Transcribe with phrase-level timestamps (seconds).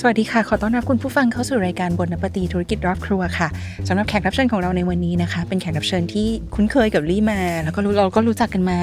[0.00, 3.48] สวัสดีค่ะ ขอต้อนรับคุณผู้ฟังเข้าสู่รายการบนนปตีธุรกิจรอบครัวค่ะ
[3.88, 8.78] สำหรับแขกรับเชิญของเราในวันนี้นะคะ เป็นแขกรับเชิญที่คุ้นเคยกับลี่มา แล้วก็รู้เราก็รู้จักกันมา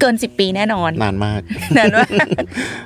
[0.00, 1.40] เกิน 10 ปีแน่นอนนานมาก
[1.76, 2.06] นานว่า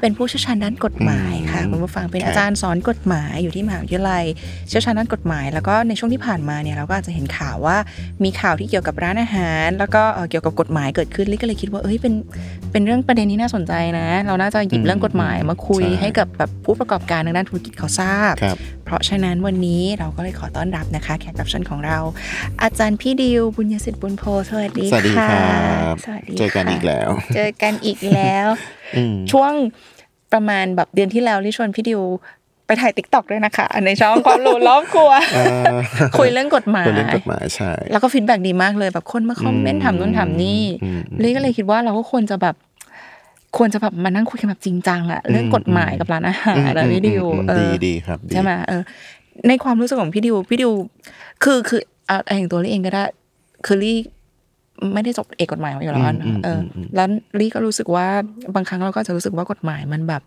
[0.01, 4.25] เป็นผู้เชี่ยวชาญด้านกฎหมายค่ะอืมคุณผู้ฟังเป็นครับอาจารย์สอนกฎหมายอยู่ที่มหาวิทยาลัย
[4.69, 7.77] เชี่ยวชาญด้านกฎหมาย แล้วก็ในช่วงที่ผ่านมาเนี่ยเราก็อาจจะเห็นข่าวว่า
[8.25, 12.15] มีข่าวที่เกี่ยวกับร้านอาหาร แล้วก็เอ่อเกี่ยวกับกฎหมายเกิดขึ้นลิก็เลยคิดว่าเอ้ยเป็น
[12.73, 21.99] เป็นเรื่องประเด็นที่น่าสนใจนะ เราน่าจะหยิบเรื่องกฎหมายมาคุยใช่ให้กับแบบผู้ประกอบการทางด้านธุรกิจเขาทราบครับเพราะฉะนั้นวันนี้เราก็เลยขอต้อนรับนะคะ แขกรับเชิญของเรา
[22.63, 28.47] อาจารย์พี่ดิวบุญยสิทธิ์บุญโพสวัสดีสวัสดีค่ะครับสวัสดีเจอกันค่ะอีกแล้ว เจอกันอีกแล้ว
[28.97, 29.53] อืมช่วง
[30.33, 32.03] ประมาณแบบเดือนที่แล้วที่ชวนพี่ดิว
[32.67, 35.77] ไปถ่าย TikTok ด้วยนะคะ ในช่องความรู้รอบครัวอ่า
[36.19, 42.55] คุยเรื่องกฎหมายคุยเรื่องกฎหมายใช่ แล้วก็ feedback ดีมากเลยแบบคนมาคอมเมนต์อืมถามนู่นถามนี่อืมเลยก็เลยคิดว่าเราก็ควรจะแบบ
[43.57, 48.83] ควรจะแบบมานั่งคุยกันแบบจริงจังอะเรื่องกฎหมายกับร้านอาหารอะพี่ดิวอืมเอดีอดีครับดีใช่ไหมเออ
[49.49, 50.73] ในความรู้สึกของพี่ดิวพี่ดิว
[51.45, 53.05] คือคือเอาเอาอย่างตัวลี่เองก็ได้
[53.67, 53.99] คือลี่
[54.95, 57.09] ไม่ได้จบเอกกฎหมายมาอยู่แล้วอะอืมเอออมอืมแล้ว
[57.41, 58.07] ลี่ก็รู้สึกว่า
[58.55, 60.23] บางครั้งเราก็จะรู้สึกว่ากฎหมายมันแบบ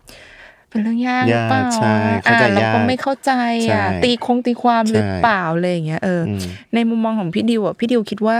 [0.70, 3.32] เป็นเรื่องยากหรือเปล่ายากใช่เข้าอ่าใจนเราก็ยากไม่เข้าใจ
[3.72, 8.38] อะใช่ตีคงตีความหรือใช่เปล่าอะไรอย่างเงี้ยเอออมในมุมมองของพี่ดิวอะพี่ดิวคิดว่า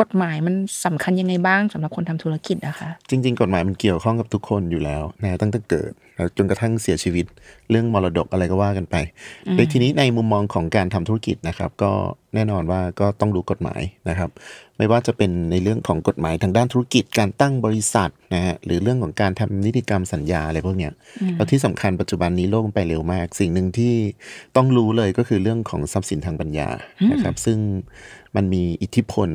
[0.00, 0.54] กฎหมายมัน
[0.84, 7.26] สำคัญยังไงบ้างสำหรับคนทำธุรกิจอะคะจริง ๆ กฎหมายมันเกี่ยวข้องกับทุกคนอยู่แล้วนะตั้งแต่เกิดแล้วจนกระทั่งเสียชีวิต
[7.70, 8.96] เรื่องมรดกอะไรก็ว่ากันไป
[9.56, 11.92] โดยทีนี้ในมุมมองของการทำธุรกิจนะครับ ก็
[12.34, 14.30] แน่นอนว่าก็ต้องรู้กฎหมายนะครับ
[14.78, 20.92] ไม่ว่าจะเป็นในเรื่องของกฎหมายทางด้านธุรกิจการตั้งบริษัทนะฮะหรือเรื่องของการทำนิติกรรมสัญญาอะไรพวกเนี้ย
[21.36, 23.94] แล้วที่สำคัญปัจจุบันนี้โลกมันไปเร็วมาก สิ่งหนึ่งที่
[24.56, 26.68] ต้องรู้เลยก็คือเรื่องของทรัพย์สินทางปัญญา
[27.12, 27.58] นะครับ ซึ่ง
[28.36, 29.28] มันมีอิทธิพล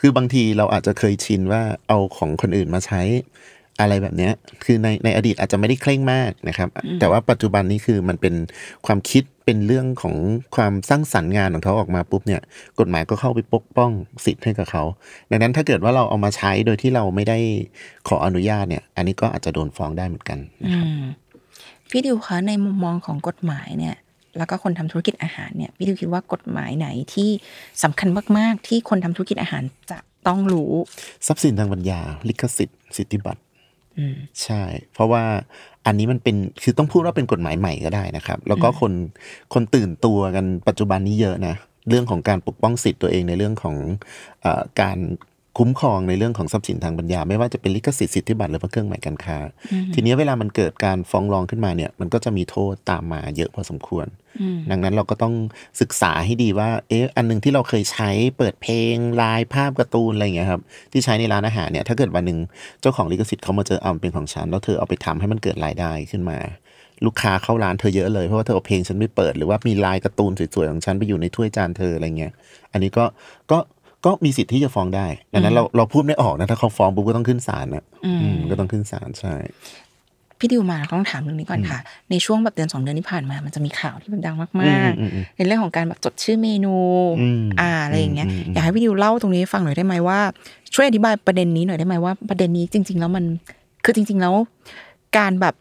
[0.00, 3.02] คือบางทีเราอาจจะเคยชินว่าเอาของคนอื่นมาใช้
[3.80, 4.32] อะไรแบบเนี้ย
[4.64, 6.68] คือในในอดีตอาจจะไม่ได้เคร่งมากนะครับ
[7.00, 8.34] แต่ว่าปัจจุบันนี้คือมันเป็น
[8.86, 10.14] ความคิดเป็นเรื่องของ
[10.56, 12.40] ความสร้างสรรค์งานของเขาออกมาปุ๊บเนี่ย
[12.80, 13.90] กฎหมายก็เข้าไปปกป้อง
[14.24, 14.84] สิทธิ์ให้กับเขา
[15.30, 17.38] ดังนั้นถ้าเกิดว่าเราเอามาใช้โดยที่เราไม่ได้
[18.08, 21.02] ขออนุญาตเนี่ย อันนี้ก็อาจจะโดนฟ้องได้เหมือนกันอืม
[21.90, 23.96] พี่ดิวคะในมุมมองของกฎหมายเนี่ย
[24.38, 27.30] แล้วก็คนทำธุรกิจอาหารเนี่ยพี่ดิวคิดว่ากฎหมายไหนที่
[27.82, 28.08] สำคัญ
[28.38, 30.72] มาก ๆ ที่คนทำธุรกิจอาหารจะต้องรู้
[31.26, 33.43] ทรัพย์สินทางปัญญา ลิขสิทธิ์ สิทธิบัตรอืม
[34.44, 34.62] ใช่
[34.94, 35.24] เพราะว่า
[35.86, 38.92] อันนี้มันเป็นคือต้องพูดว่าเป็นกฎหมายใหม่ก็ได้นะครับ แล้วก็คน
[39.54, 41.54] คนตื่นตัวกันปัจจุบันนี้เยอะนะ
[41.88, 43.76] เรื่องของการปกป้องสิทธิ์ตัวเองในเรื่องของ
[44.42, 44.98] เออการ
[45.58, 49.38] คุ้มครองในเรื่องของทรัพย์สินทางปัญญา ไม่ว่าจะเป็นลิขสิทธิ์สิทธิบัตรหรือว่าเครื่องหมายการค้า
[49.94, 54.06] ทีนี้เวลามันเกิดการฟ้องร้องขึ้นมาเนี่ยมันก็จะมีโทษตามมาเยอะพอสมควร
[54.70, 55.34] ดังนั้นเราก็ต้อง
[55.80, 60.62] ศึกษาให้ดีว่าเอ๊ะอันหนึงที่เราเคยใช้เปิดเพลงลายภาพการ์ตูนอะไรอย่างเงี้ยครับ
[60.92, 62.38] ที่ใช้ในร้านอาหารเนี่ยถ้าเกิดวันหนึ่ง
[62.80, 66.38] เจ้าของลิขสิทธิ์เขามาเจอเอามันเป็นของฉันแล้วเธอเอาไปทำให้มันเกิดรายได้ขึ้นมา
[67.04, 72.32] ลูกค้าเข้าร้านเธอเยอะเลยเพราะว่าเธอเอาเพลงฉันไปเปิดหรือว่ามีลายการ์ตูนสวยๆของฉันไปอยู่ในถ้วยจานเธออะไรเงี้ย
[72.72, 73.04] อันนี้ก็
[73.50, 73.58] ก็
[74.04, 79.34] ก็มีสิทธิ์ที่จะฟ้องได้ดังนั้นเราเราพูดไม่ออกนะถ้าเขาฟ้องปุ๊บก็ต้องขึ้นศาลนะอืมก็ต้องขึ้นศาลใช่
[80.38, 81.78] พี่ดิวมาต้องถามเรื่องนี้ก่อนค่ะ
[82.10, 86.74] ในช่วงแบบเดือนสองเดือนที่ผ่านมา มันจะมีข่าวที่แบบดังอืมามกอืมอืมๆในเรื่องของการแบบจดชื่อเมนู
[87.20, 90.20] อืมอ่าอะไรอย่างเงี้ยอืมอืมอยากให้พี่ดิวเล่าตรงนี้ให้ฟังหน่อยได้ไหมว่า
[90.74, 93.24] ช่วยอธิบายประเด็นนี้หน่อยได้ไหมว่าประเด็นนี้จริง ๆ แล้วมัน
[93.84, 94.34] คือจริง ๆ แล้ว
[95.18, 95.54] การแบบ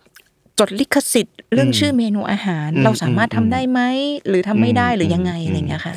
[0.60, 3.82] จดลิขสิทธิ์ เรื่องชื่อเมนูอาหารอืมเราสามารถทำได้ไหม
[4.28, 5.94] หรือทำไม่ได้หรือยังไงอืมอะไรอย่างเงี้ยค่ะ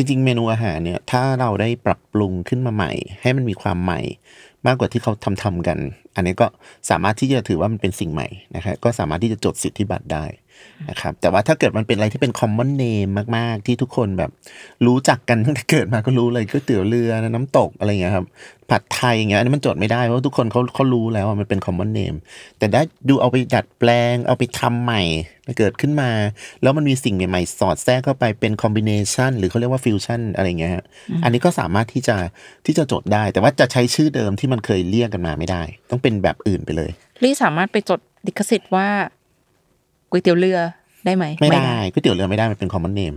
[0.00, 4.00] จริงๆ เมนูอาหารเนี่ย ถ้าเราได้ปรับปรุงขึ้นมาใหม่ ให้มันมีความใหม่
[4.66, 5.78] มากกว่าที่เขาทำทำกัน
[6.16, 6.46] อันนี้ก็
[6.90, 10.24] สามารถที่จะถือว่ามันเป็นสิ่งใหม่นะครับก็สามารถที่จะจดสิทธิบัตรได้
[10.90, 14.30] นะครับแต่ว่าถ้าเกิดมันเป็นอะไรที่เป็น common name มาก ๆ ที่ทุกคนแบบ
[14.86, 18.26] รู้จักกันตั้งแต่เกิดมาก็รู้เลยก๋วยเตี๋ยวเรือน้ำตกอะไรอย่างเงี้ยครับ
[18.70, 22.16] ผัดไทยอย่างเงี้ยอันนี้มันจดไม่ได้เพราะว่าทุกคนเขาเขารู้แล้วว่ามันเป็น common name
[22.58, 25.02] แต่ได้ดูเอาไปดัดแปลง เอาไปทำใหม่
[25.58, 26.10] เกิดขึ้นมา
[26.62, 30.84] แล้วมันมีสิ่งใหม่ๆ สอดแทรกเข้าไปเป็น combination หรือเขาเรียกว่า fusion อะไรอย่างเงี้ยฮะ
[31.24, 32.16] อันนี้ก็สามารถที่จะ
[32.66, 36.90] ที่จะจดได้ แต่ว่าจะใช้ชื่อเดิมที่มันเคยเรียกกันมาไม่ได้ ต้องเป็นแบบอื่นไปเลย
[37.22, 38.88] ลี่สามารถไปจดลิขสิทธิ์ว่า
[40.10, 40.58] ก๋วยเตี๋ยวเรือ
[41.06, 43.16] ได้ไหมไม่ได้ก๋วยเตี๋ยวเรือไม่ได้มันเป็น common name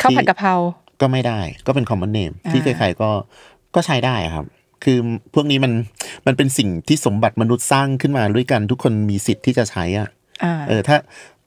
[0.00, 0.54] ข้าวผัดกะเพรา
[1.00, 3.10] ก็ไม่ได้ก็เป็น common name ที่อ่าใครๆก็
[3.74, 4.46] ก็ใช้ได้ครับ
[4.84, 4.98] คือ
[5.34, 5.72] พวกนี้มัน
[6.26, 10.08] มันเป็นสิ่งที่สมบัติมนุษย์สร้างขึ้นมาด้วยกันทุกคนมีสิทธิ์ที่จะใช้อะ
[10.44, 10.96] อ่าเออถ้า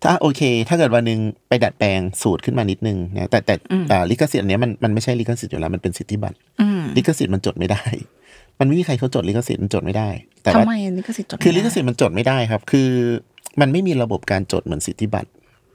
[0.04, 3.54] ถ้าโอเค ถ้าเกิดวันหนึ่งไปดัดแปลงสูตรขึ้นมานิดนึงนะแต่แต่
[3.92, 7.84] อ่าลิขสิทธิ์อันเนี้ยมันมันไม่ใช่ลิขสิทธิ์อยู่แล้วมันเป็นสิทธิบัตรอืมลิขสิทธิ์มันจดไม่ได้
[8.60, 10.10] มันไม่มีใครเขาจดลิขสิทธิ์มันจดไม่ได้
[10.42, 12.90] แต่ทำว่าไมลิขสิทธิ์จดไม่คือลิขได้สิทธิ์มันจดไม่ได้ครับ คือ
[13.60, 15.30] มันไม่มีระบบการจดเหมือนสิทธิบัตร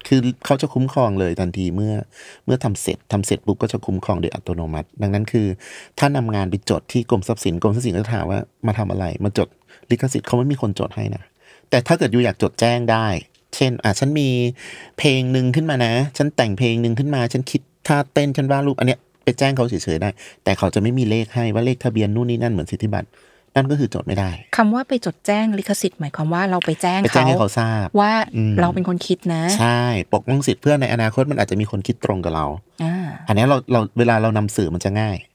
[0.09, 1.95] คือเขาจะคุ้มครองเลยทันทีเมื่อ
[2.45, 5.47] เมื่อทำเสร็จทำเสร็จปุ๊บก็จะคุ้มครองโดยอัตโนมัติ ดังนั้นคือ
[5.99, 9.49] ถ้านำงานไปจดที่กรมทรัพย์สินกรมทรัพย์สินก็จะถามว่ามาทำอะไร มาจด
[9.91, 11.23] ลิขสิทธิ์เขาไม่มีคนจดให้นะ
[11.71, 13.07] แต่ถ้าเกิดอยู่อยากจดแจ้งได้
[13.57, 14.29] เช่นอะฉันมี
[14.99, 20.11] เพลงหนึ่งขึ้นมานะ ฉันแต่งเพลงหนึ่งขึ้นมา ฉันคิดท่าเต้นฉันวาดรูปอันเนี้ยไปแจ้งเขาเฉยๆได้
[20.45, 23.09] แต่เขาจะไม่มีเลขให้ว่าเลขทะเบียนนู่นนี่นั่นเหมือนสิทธิบัตร
[23.55, 29.81] นั่นก็คือจดไม่ได้คำว่าไปจดแจ้งลิขสิทธิ์หมายความว่าเราไปแจ้งไปแจ้งให้เขาทราบว่าอืมเราเป็นคนคิดนะ ใช่
[30.13, 32.47] ปกป้องสิทธิ์เพื่อในอนาคตมันอาจจะมีคนคิดตรงกับเรา
[32.83, 32.95] อ่า
[33.29, 35.30] อันเนี้ยเราเราเวลาเรานำสื่อมันจะง่ายอืม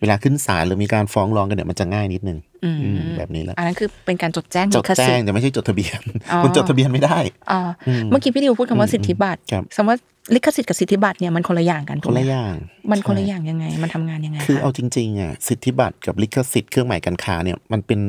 [0.00, 6.00] เวลาขึ้นศาลหรือมีการฟ้องร้องกันเนี่ยมันจะง่ายนิดนึงอืมอืมแบบนี้แหละอันนั้นคือเป็นการจดแจ้งจลิดขแจ้สิทงธิ์แต่ไม่ใช่จดทะเบียน
[6.32, 7.18] อ๋อมันจดทะเบียนไม่ได้
[7.50, 9.98] อ่าอืมเมื่อกี้พี่ดิวพูดคำว่าสิทธิบัตรครับสมมติว่า
[10.34, 12.54] ลิขสิทธิ์กับสิทธิบัตรเนี่ยมันคนละอย่างกันคถูกนไหมละอย่าง
[12.90, 18.00] มันคนละใช่อย่างยังไง มันทำงานยังไง คือคะเอาจริงๆอะสิทธิบัตรกับลิขสิทธิ์เครื่องหมายการค้าเนี่ยมันเป็น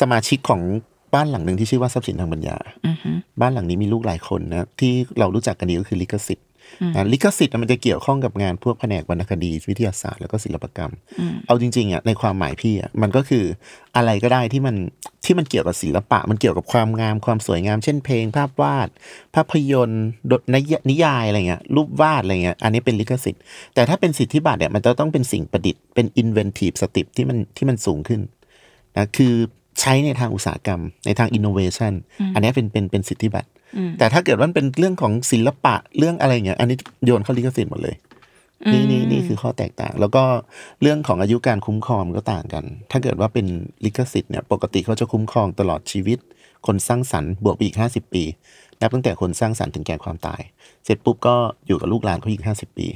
[0.00, 0.60] สมาชิกของ
[1.14, 2.56] บ้านหลังหนึ่งที่ชื่อว่าทรัพย์สินทางปัญญา
[2.86, 3.10] อือฮึ
[3.40, 6.45] บ้านหลังนี้มีลูกหลายคนนะที่เรารู้จักกันดีก็คือลิขสิทธิ์นะ
[7.12, 10.92] ลิขสิทธิ์มันจะเกี่ยวข้องกับงานพวกแผนกวรรณคดีวิทยาศาสตร์แล้วก็ศิลปกรรม
[11.46, 13.44] เอาจริงๆอะในความหมายพี่อะมันก็คือ
[13.96, 14.76] อะไรก็ได้ที่มัน
[15.24, 18.88] ที่มันเกี่ยวกับศิลปะ มันเกี่ยวกับความงามความสวยงาม เช่นเพลง ภาพวาด
[19.34, 23.42] ภาพยนตร์ดนิยนิยายอะไรเงี้ยรูปวาดอะไรเงี้ยอันนี้เป็นลิขสิทธิ์
[23.74, 28.20] แต่ถ้าเป็นสิทธิบัตรเนี่ยมันจะต้องเป็นสิ่งประดิษฐ์เป็น inventive step ที่มันที่มันสูงขึ้น
[28.96, 29.34] นะคือ
[29.80, 31.92] ใช้ในทางอุตสาหกรรม ในทาง innovation
[32.34, 33.48] อันนี้เป็นเป็นเป็นสิทธิบัตร
[33.98, 37.96] แต่ถ้าเกิดว่ามันเป็นเรื่องของศิลปะเรื่องอะไรเงี้ยอันนี้โยนเข้าลิขสิทธิ์หมดเลย
[38.72, 40.24] นี่นี่นี่คือข้อแตกต่าง แล้วก็
[40.82, 43.46] เรื่องของอายุการคุ้มครองก็ต่างกัน ถ้าเกิดว่าเป็น
[43.84, 46.18] ลิขสิทธิ์เนี่ยปกติเขาจะคุ้มครองตลอดชีวิต
[46.66, 48.24] คนสร้างสรรค์บวกไปอีกห้าสิบปี
[48.80, 50.40] นับตั้งแต่คนสร้างสรรค์ถึงแก่ความตาย
[50.84, 51.34] เสร็จปุ๊บก็
[51.66, 52.88] อยู่กับลูกหลานเขาอีกห้าสิบปี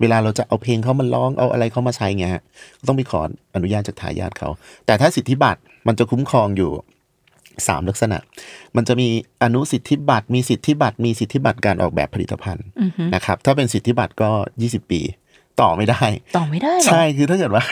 [0.00, 2.42] เวลาเราจะเอาเพลงเขามาร้องเอาอะไรเขามาใช้เงี้ยฮะ
[2.78, 3.20] ก็ต้องไปขอ
[3.54, 4.48] อนุญาตจากทายาทเขา
[4.86, 6.70] แต่ถ้าสิทธิบัตรมันจะคุ้มครองอยู่
[7.66, 8.18] สามลักษณะ
[8.76, 9.08] มันจะมี
[9.42, 12.66] อนุสิทธิบัตร มีสิทธิบัตร มีสิทธิบัตรการออกแบบผลิตภัณฑ์
[13.14, 14.30] นะครับ ถ้าเป็นสิทธิบัตรก็
[14.62, 15.00] 20 ปี
[15.60, 16.02] ต่อไม่ได้
[16.36, 17.64] ต่อไม่ได้เหรอใช่ คือถ้าเกิดว่า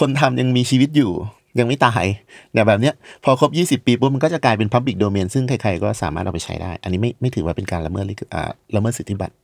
[0.00, 1.12] คนทำยังมีชีวิตอยู่
[1.58, 2.04] ยังไม่ตาย
[2.52, 2.94] เนี่ยแบบเนี้ย
[3.24, 9.34] พอครบ 20 ปีปุ๊บมันก็จะกลายเป็น Public Domain ซึ่งใครๆก็สามารถเอาไปใช้ได้ อันนี้ไม่ไม่ถือว่าเป็นการละเมิดลิขอ่าละเมิดสิทธิบัตร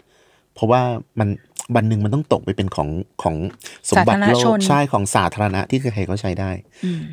[0.54, 0.82] เพราะว่า
[1.18, 1.28] มัน
[1.74, 2.88] วันหนึ่งมันต้องตกไปเป็นของ
[3.22, 3.36] ของ
[3.90, 6.50] สมบัติโลสาธารณชกนใช่ของสาธารณะที่ใครๆก็ใช้ได้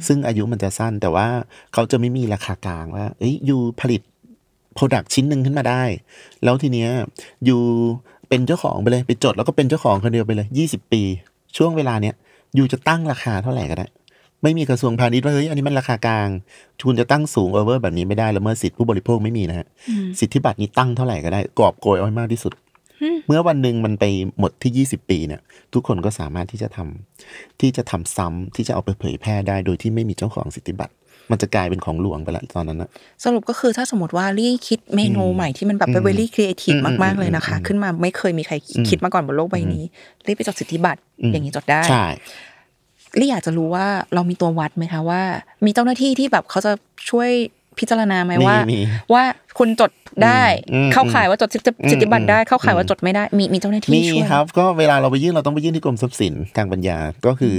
[0.07, 1.27] ซึ่งอายุมันจะสั้นแต่ว่า
[1.73, 4.01] เขาจะไม่มีราคากลางว่า เอ้ย you ผลิต
[4.73, 5.83] product ชิ้นหนึ่งขึ้นมาได้
[6.43, 6.89] แล้วทีเนี้ย
[7.47, 7.57] you
[8.29, 11.01] เป็นเจ้าของไปเลยไปจด แล้วก็เป็นเจ้าของคนเดียวไปเลยยี่สิบปี
[11.57, 12.15] ช่วงเวลาเนี้ย
[12.57, 13.87] you จะตั้งราคาเท่าไหร่ก็ได้
[14.43, 16.29] ไม่มีกระทรวงพาณิชย์ว่าเฮ้ยอันนี้มันราคากลาง
[16.87, 19.67] คุณจะตั้งสูง over แบบนี้ไม่ได้ละเมิดสิทธิผู้บริโภคไม่มีนะฮะ
[20.19, 22.53] สิทธิบัตรนี้ตั้งเท่าไหร่ก็ได้กอบโกยเอาให้มากที่สุด
[23.27, 24.05] เมื่อวันหนึ่งมันไป
[24.39, 25.41] หมดที่ 20 ปีเนี่ย
[25.73, 30.93] ทุกคนก็สามารถที่จะทำที่จะทำซ้ำที่จะเอาไปเผยแพร่ได้โดยที่ไม่มีเจ้าของสิทธิบัตร
[31.31, 32.89] มันจะกลายเป็นของหลวงไปแล้วตอนนั้นนะ
[33.23, 38.55] สรุปก็คือถ้าสมมติว่าลี่คิดเมนูใหม่ที่มันแบบเป็นเวลี่ครีเอทีฟอืมมากๆเลยนะคะ ขึ้นมาไม่เคยมีใคร
[38.89, 39.83] คิดมาก่อนบนโลกใบนี้
[40.27, 40.99] ลี่ไปจดสิทธิบัตร
[41.31, 42.05] อย่างนี้จดได้ใช่
[43.19, 45.21] ลี่อยากจะรู้ว่าเรามีตัววัดไหมคะว่า
[45.65, 46.71] มีเจ้าหน้าที่ที่แบบเขาจะ
[47.09, 47.29] ช่วย
[47.79, 48.79] พิจารณาไหมมีว่ามี
[49.13, 49.23] ว่า
[49.59, 49.91] คุณจด
[50.25, 50.43] ได้
[50.73, 57.55] อืมเข้าข่ายว่าจดสิทธิอืมสิทธิบัตรได้อืมเข้าข่ายว่าจดไม่ได้มีมีเจ้าหน้าที่มีช่วยครับก็เวลาเราไปยื่นเราต้องไปยื่นที่กรมทรัพย์สินทางปัญญา ก็คือ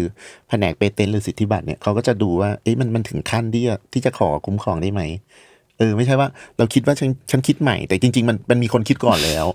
[0.49, 5.03] แผนกเปเตนหรือสิทธิบัตรเนี่ยเขาก็จะดูว่าเอ๊ะมันมันถึงขั้นที่จะที่จะขอคุ้มครองได้ไหม
[5.79, 6.29] เออไม่ใช่ว่า
[6.59, 9.47] เราคิดว่าฉันฉันคิดใหม่ แต่จริง ๆ มันมันมีคนคิดก่อนแล้ว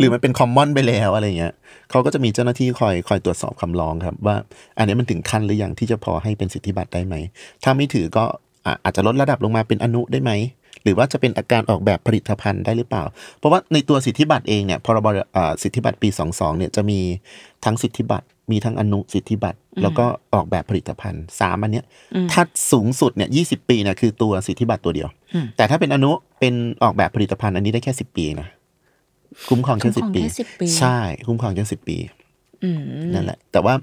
[0.00, 1.52] หรือมันเป็นคอมมอนไปแล้วอะไรเงี้ย
[1.90, 4.36] เขาก็จะมีเจ้าหน้าที่คอยคอยตรวจสอบคำร้องครับ ว่า
[4.78, 7.14] อันนี้มันถึงขั้นหรือยังที่จะพอให้เป็นสิทธิบัตรได้ไหม
[7.64, 8.24] ถ้าไม่ถือก็
[8.68, 10.32] อะอาจจะลดระดับลงมาเป็นอนุได้ไหม
[10.82, 13.04] หรือว่าจะเป็นอาการออกแบบผลิตภัณฑ์ได้หรือเปล่า
[13.38, 15.06] เพราะว่าในตัวสิทธิบัตรเองเนี่ยพรบ
[15.36, 17.00] อ่าสิทธิบัตรปี 22เนี่ยจะมี
[17.64, 21.84] ทั้งสิทธิบัตรมีทั้งอนุสิทธิบัตรแล้วก็ออกแบบผลิตภัณฑ์สามอันเนี้ย
[22.32, 25.08] ถ้าสูงสุดเนี่ยยีปีเนี่ยคือตัวสิทธิบัตรตัวเดียว
[25.56, 26.10] แต่ถ้าเป็นอนุ
[26.40, 28.48] เป็นออกแบบผลิตภัณฑ์อันนี้ได้แค่สิบปีเองนะ
[29.48, 31.98] คุ้มครองแค่สิบปีคุ้มครองแค่10ปี ใช่ คุ้มครองแค่สิบปี
[32.64, 32.82] อืม
[33.14, 33.74] นั่นแหละ แต่ว่า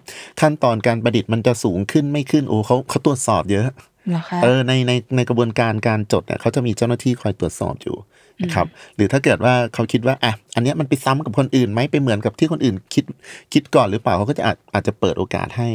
[0.42, 3.68] ขั้นตอนการประดิษฐ์มันจะสูงขึ้นไม่ขึ้นโอ้เขาเขาตรวจสอบเยอะ
[4.10, 7.98] เหรอคะเออในในในกระบวนการการจดเนี่ยเขาจะมีเจ้าหน้าที่คอยตรวจสอบอยู่
[8.44, 13.06] นะครับหรือถ้าเกิดว่าเขาคิดว่าอะอันเนี้ยมันไปซ้ำกับคนอื่นไหมไปเหมือนกับที่คนอื่นคิด
[13.54, 15.70] คิดก่อนหรือเปล่าเขาก็จะอาจอาจจะเปิดโอกาสให้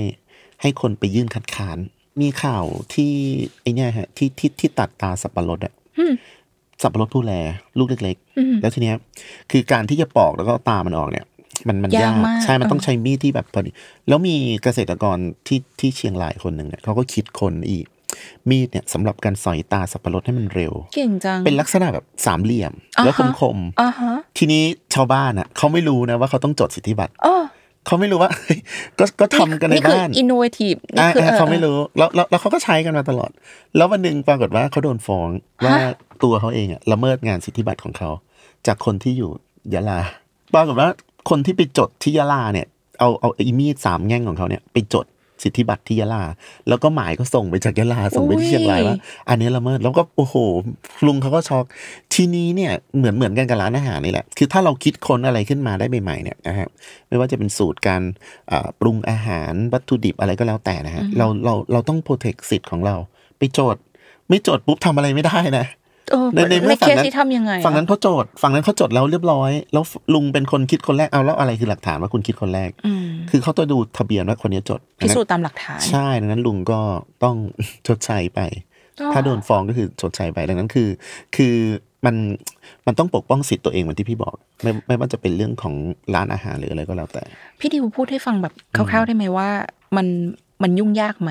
[0.61, 1.79] ให้คนไปยื่นคัดค้าน
[2.21, 3.13] มีข่าวที่
[3.61, 5.75] ไอเนี่ยฮะที่ที่ที่ตัดตาสับปะรดอะ
[6.83, 7.33] สับปะรดผู้แล
[7.79, 8.97] ลูกเล็ก ๆ แล้วทีเนี้ย
[9.51, 11.27] คือการที่จะปอกแล้วก็เอาตามันออกเนี่ย
[11.69, 13.71] มันมันยากยากมากใช่มันต้องเออใช้มีดที่แบบพอดี
[14.09, 17.87] แล้วมีเกษตรกรที่ที่เชียงรายคนหนึ่งเนี่ยเขาก็คิดคนอีก
[18.49, 24.63] มีดเนี่ยสำหรับการสอยตาสับปะรดให้มันเร็ว เก่งจัง เป็นลักษณะแบบสามเหลี่ยมอ่าฮะแล้วคมคมๆอ่าฮะทีนี้
[24.95, 27.37] ชาวบ้านอะเขาไม่รู้นะว่าเขาต้องจดสิทธิบัตรอ๋อ
[27.87, 28.59] เขาไม่รู้ว่าเฮ้ย
[28.99, 33.31] ก็ก็ทำกันในนี่คือบ้านอินโนเวทีฟนี่อ่าคืออ่าออเขาไม่รู้แล้วแล้วแล้วเขาก็ใช้กันมาตลอด
[33.77, 35.29] แล้ววันหนึ่งปรากฏว่าเขาโดนฟ้อง
[35.65, 35.77] ว่า
[36.23, 38.11] ตัวเขาเองอะละเมิดงานสิทธิบัตรของเขา
[38.67, 39.31] จากคนที่อยู่
[39.75, 39.99] ยะลา
[40.55, 40.89] ปรากฏว่า
[41.31, 42.67] คนที่ไปจดที่ยะลาเนี่ย
[42.99, 45.07] เอาเอาอีมีดสามแง่งของเขาเนี่ยไปจด
[45.43, 46.25] สิทธิบัตรที่ยะลา
[46.69, 48.97] แล้วก็หมายก็ส่งไปจากยะลาส่งไปที่เชียงรายว่า
[49.29, 50.35] อันนี้ละเมิดแล้วก็โอ้โห
[51.07, 51.65] ลุงเขาก็ช็อก
[52.15, 56.69] ทีนี้เนี่ยเหมือนเหมือนกันกับร้านอาหารนี่แหละคือถ้าเราคิดค้นอะไรขึ้นมาได้ใหม่ๆเนี่ยนะครับ
[57.09, 58.03] ไม่ว่าจะเป็นสูตรการ
[58.51, 62.97] อ่าปรุงอาหารวัตถุดิบอะไรก็แล้วแต่นะฮะเราเราเราต้องโปรเทคสิทธิ์ของเรา
[63.39, 63.83] ไปโจทย์
[64.29, 65.80] ไม่โจทย์ปุ๊บทำอะไรไม่ได้นะเออ
[66.35, 76.81] ในในเมื่ในอฝั่เคงสนั้นที่ทำยังไงอะฝั่งนั้นเขาโจทย์ฝั่งนั้นเขาจดแล้วเรียบร้อย แล้วลุงเป็นคนคิดคนแรกเอาแล้วอะไรคือหลักฐานว่าคุณคิดคนแรกอืมคือเขาจะดูทะเบียนว่าคนนี้จดพิสูจน์ตามหลักฐาน ใช่ดังนั้นลุงก็
[77.25, 77.37] ต้อง
[77.87, 78.41] ชดใช้ไป
[79.01, 80.89] อ๋อถ้าโดนฟ้องก็คือชดใช้ไปดังนั้นคือ
[81.37, 81.55] คือ
[82.07, 82.17] มัน
[82.87, 85.75] มันต้องปกป้องสิทธิ์ตัวเองเหมือนที่พี่บอก ไม่ไม่ว่าจะเป็นเรื่องของ
[86.15, 87.23] ร้านอาหารหรืออะไรก็แล้วแต่
[87.61, 89.49] พี่ดิวพูดให้ฟังแบบคร่าวๆได้ไหมว่า
[89.97, 90.07] มัน
[90.63, 91.31] มันยุ่งยากไหม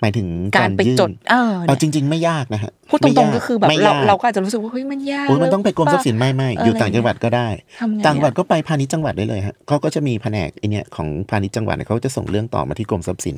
[0.00, 7.48] หมายถึงการไปยื่นจดเออเอาเนี่ยจริง ๆ ไม่ยากนะฮะพูดตรงๆก็คือแบบไม่เรายกเราก็อาจจะรู้สึกว่าเฮ้ยมันยากโอ้ยมันต้องไปกรมทรัพย์สินไม่ไม่เอออยู่อะไรต่างจังหวัดก็ได้
[7.80, 13.36] ทำไงอะต่างจังหวัดก็ไปพาณิชย์จังหวัดได้เลยฮะเขาก็จะมีแผนกไอเนี่ยของพาณิชย์จังหวัดเนี่ยเขาจะส่งเรื่องต่อมาที่กรมทรัพย์สิน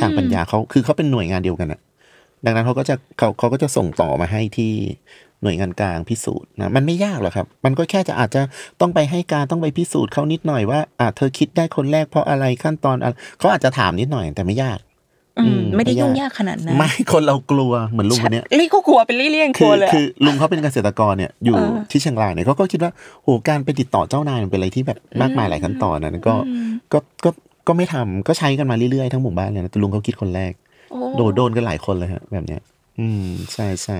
[0.00, 1.80] ทางปัญญาเขาคือเขาเป็นหน่วยงานเดียวกันอะ
[2.44, 4.72] ดังนั้นเขาก็จะเขาเขาก็จะส่งต่อมาให้ที่
[5.42, 8.42] หน่วยงานกลางพิสูจน์นะมันไม่ยากหรอกครับ มันก็แค่จะอาจจะ
[8.80, 14.85] ต้องไปให้การต้องไปพิสูจน์เขานิดหน่อยว่าอ่าเธอคิดได้คนแรกเพราะอะไรขั้นตอนอะไรเขาอาจจะถามนิดหน่อยแต่ไม่ยากอืมอืม
[15.76, 26.34] ไม่ได้ไม่ยากยุ่งยากขนาดนั้นไม่คนเรากลัวเหมือนลุงคนเนี้ยลี่ก็กลัวเป็นลี่เลี่ยงกคืลัวอเลยอะคือลุงเขาเป็นเกษตรกรเนี่ยอยู่เออที่เชียงรายเนี่ยเขาก็คิดว่าโหการไปติดต่อเจ้านายมันเป็นอะไรที่แบบมากมายหลายขั้นตอนนะก็
[26.92, 27.30] ก็ก็
[27.66, 30.52] ก็ไม่ทำก็ใช้กันมาเรื่อยๆทั้งหมู่บ้านเลยนะแต่ลุงเขาคิดคนแรก
[30.90, 32.62] โอ้โดนโดนกันหลายคนเลยฮะแบบเนี้ย
[32.98, 33.98] อืมใช่ใช่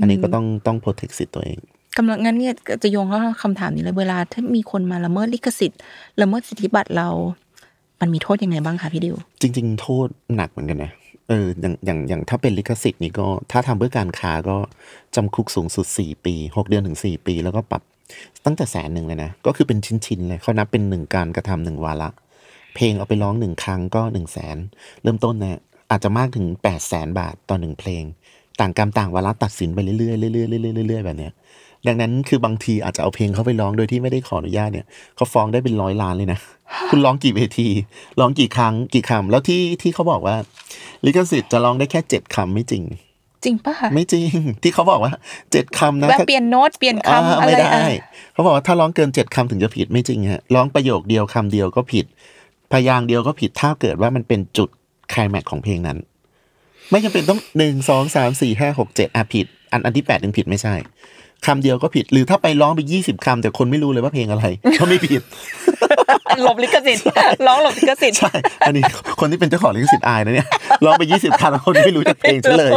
[0.00, 1.58] อันนี้ก็ต้องต้องโปรเทคสิทธิ์ตัวเอง
[1.98, 5.80] กำลังงั้นเนี่ยจะโยงเข้าคำถามนี้เลยเวลาถ้ามีคนมาละเมิดลิขสิทธิ์
[6.20, 7.08] ละเมิดสิทธิบัตรเรา
[8.00, 10.92] มันมีโทษยังไงบ้างคะพี่ดิว จริง ๆ โทษหนักเหมือนกันนะ
[11.28, 14.56] เอออย่างอย่างอย่างถ้าเป็นลิขสิทธิ์นี่ก็ ถ้าทำเพื่อการค้าก็
[15.14, 17.82] จำคุกสูงสุด 4 ปี 6 เดือนถึง 4 ปี แล้วก็ปรับ
[18.44, 22.08] ตั้งแต่แสนหนึ่งเลยนะ ก็คือเป็นชิ้น ๆ เลยเขานับเป็นหนึ่งการกระทำหนึ่งวาระ
[22.74, 24.56] เพลงเอาไปร้องหนึ่งครั้งก็หนึ่งแสน
[25.02, 28.02] เริ่มต้นนะอาจจะมากถึง8ปดแสนบาทต่อหนึ่งเพลง
[28.60, 30.40] ต่างกรรมต่างวาระตัดสินไปเรื่อยๆเรื่อยๆเรื่
[30.82, 31.32] อยๆเรื่อยๆแบบเนี้ย
[31.86, 36.38] ดังนั้นคือบางทีอาจจะเอาเพลงเขาไปร้องโดยที่ไม่ได้ขออนุญาตเนี่ยเขาฟ้องได้เป็นร้อยล้านเลยนะ
[36.90, 37.68] คุณร้องกี่เวที
[38.20, 40.36] ร้องกี่ครั้งกี่คำแล้วที่ที่เขาบอกว่า
[41.04, 42.84] ลิขสิทธิ์จะร้องได้แค่เจ็ดคำไม่จริง
[43.44, 44.30] จริงปะคะไม่จริง
[44.62, 45.12] ที่เขาบอกว่า
[45.52, 52.06] เจ็ดคำนะแบบถ้าเปลี่ยนโน้ตเปลี่ยนอ่าคำอะไรไม่ได้อะเขาบอกว่าถ้าร้องเกินเจ็ดคำถึงจะผิดไม่จริงฮะร้องประโยคเดียวคำเดียวก็ผิด
[52.72, 54.68] พยางค์เดียวก็ผิดถ้าเกิดว่ามันเป็นจุด
[55.10, 55.98] ไคลแม็กซ์ของเพลงนั้น
[56.90, 60.74] ไม่จำเป็นต้องหนึ่งสองสามสี่ห้าหกเจ็ดอะผิด อันอันที่แปดถึงผิดไม่ใช่
[61.46, 64.44] คำเดียวก็ผิด หรือถ้าไปร้องไปยี่สิบคำแต่คนไม่รู้เลยว่าเพลงอะไร
[64.78, 65.22] ก็ไม่ผิด
[66.42, 67.04] หลบลิขสิทธิ์
[67.46, 68.32] ร้องหลบลิขสิทธิ์ใช่
[68.66, 68.82] อันนี้
[69.20, 70.48] คนที่เป็นเจ้าของลิขสิทธิ์อายนะเนี่ย
[70.84, 72.72] ร้องไปยี่สิบคำแล้วคนไม่รู้จักเพลงซะเลย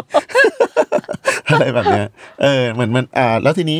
[1.49, 2.07] อะไรแบบเนี้ย
[2.41, 3.79] เออเหมือนมันอ่า แล้วทีนี้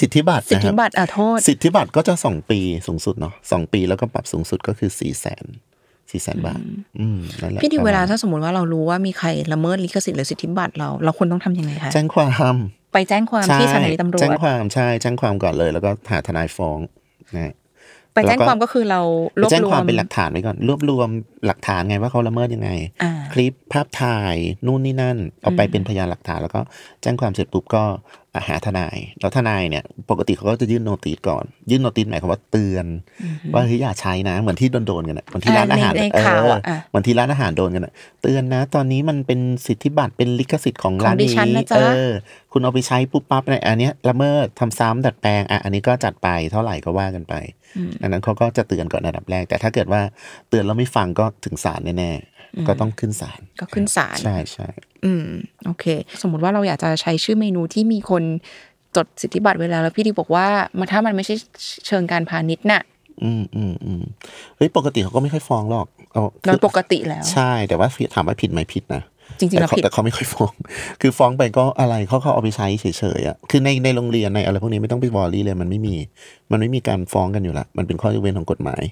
[0.00, 5.44] สิทธิบัตรสิทนะคธิรับบัตรอะโทษ สิทธิบัตรก็จะสองปีสูงสุดเนาะสองปีแล้วก็ปรับสูงสุดก็คือสี่แสน
[6.10, 6.60] สี่แสนบาท
[6.98, 12.56] อืมนั่นแหละพี่ดิวประมณเวลาถ้าสมมติว่าเรารู้ว่ามีใครละเมิดลิขสิทธิ์หรือสิทธิบัตรเรา เราควรต้องทำยังไงคะแจ้งความ
[12.96, 16.78] ไปแจ้งความใช่ที่สถานีตำรวแจ้งจความใช่แจ้งความก่อนเลย แล้วก็หาทนายฟ้อง
[17.34, 17.54] นะฮะ
[18.14, 19.00] ไปแจ้งแล้วก็ความก็คือเรา
[19.40, 21.08] รวบแจ้งรวความมเป็นหลักฐานไว้ก่อน รวบรวม
[21.46, 22.70] หลักฐานไงว่าเขาละเมิดยังไง
[23.02, 24.36] อ่าคลิปภาพถ่าย
[24.66, 26.60] นู่นนี่นั่น เอาไปเป็นพยานหลักฐานแล้วก็
[27.02, 32.86] แจ้งความเสร็จปุ๊บก็อะ หาทนาย แล้วทนายเนี่ย ปกติเขาก็จะยื่นโนติสก่อน ยื่นโนติสหมายความว่าเตือน
[33.54, 42.12] ว่าเฮ้ยอย่าใช้นะ เหมือนที่โดนๆกันนะเหมือนที่ร้านอาหารในในเอข่าวออะอะเหมือนที่ร้านอาหารโดนกันนะเตือนนะ ตอนนี้มันเป็นสิทธิบัตรเป็นลิขสิทธิ์ของของร้านดินี้ฉันนะจ๊ะเออ
[42.52, 47.34] คุณเอาไปใช้ปุ๊บปั๊บในอันเนี้ยละเมิดทำซ้ำดัดแปลงอะอันนี้ก็จัดไปเท่าไหร่ก็ว่ากันไป
[48.02, 50.00] อันนั้นเขาก็จะเตือนก่อนอันดับแรก แต่ถ้าเกิดว่า
[50.48, 52.35] เตือนแล้วไม่ฟังก็ถึงศาลแน่ๆ
[52.68, 54.68] ก็ต้องขึ้นศาลก็ขึ้นศาลใช่ใช่
[55.04, 55.26] อืม
[55.66, 55.84] โอเค
[56.22, 58.22] สมมุติว่าเราอยากจะใช้ชื่อเมนูที่มีคน
[58.96, 60.46] จดสิทธิบัตรไว้แล้วแล้วพี่ดิวบอกว่า
[60.78, 61.34] มาถ้ามันไม่ใช่
[61.86, 62.82] เชิงการพาณิชย์น่ะ
[63.22, 64.02] อืมอืมอืม
[64.56, 69.02] เฮ้ยปกติเขาก็ไม่ค่อยฟ้องหรอกเอาโดยปกติแล้ว ใช่แต่ว่าถามว่าผิดไหมผิดนะ
[69.38, 70.52] จริงๆแล้วแต่เขาผิดแต่เขาไม่ค่อยฟ้อง
[71.00, 72.86] คือฟ้องไปก็อะไรเขาเขาเอาไปใช้เฉ
[73.18, 75.94] ยๆอะคือในในโรงเรียนในอะไรพวกนี้ไม่ต้องไป worry เลยมันไม่มี
[76.52, 78.82] มันไม่มีการฟ้องกันอยู่ละมันเป็นข้อยกเว้นของกฎหมาย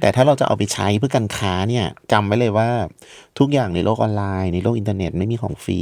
[0.00, 2.68] แต่ถ้าเราจะเอาไปใช้เพื่อการค้าเนี่ยจำไว้เลยว่า
[3.38, 5.80] ทุกอย่างในโลกออนไลน์ในโลกอินเทอร์เน็ตไม่มีของฟรี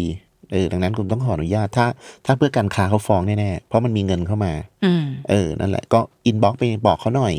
[0.53, 1.87] เออดังนั้นคุณต้องขออนุญาตถ้า
[2.27, 4.53] ถ้าเพื่อการค้าเขาฟ้องแน่ๆเพราะมันมีเงินเข้ามา
[4.85, 7.35] อืมเออนั่นแหละก็ inbox ไปบอกเขาหน่อย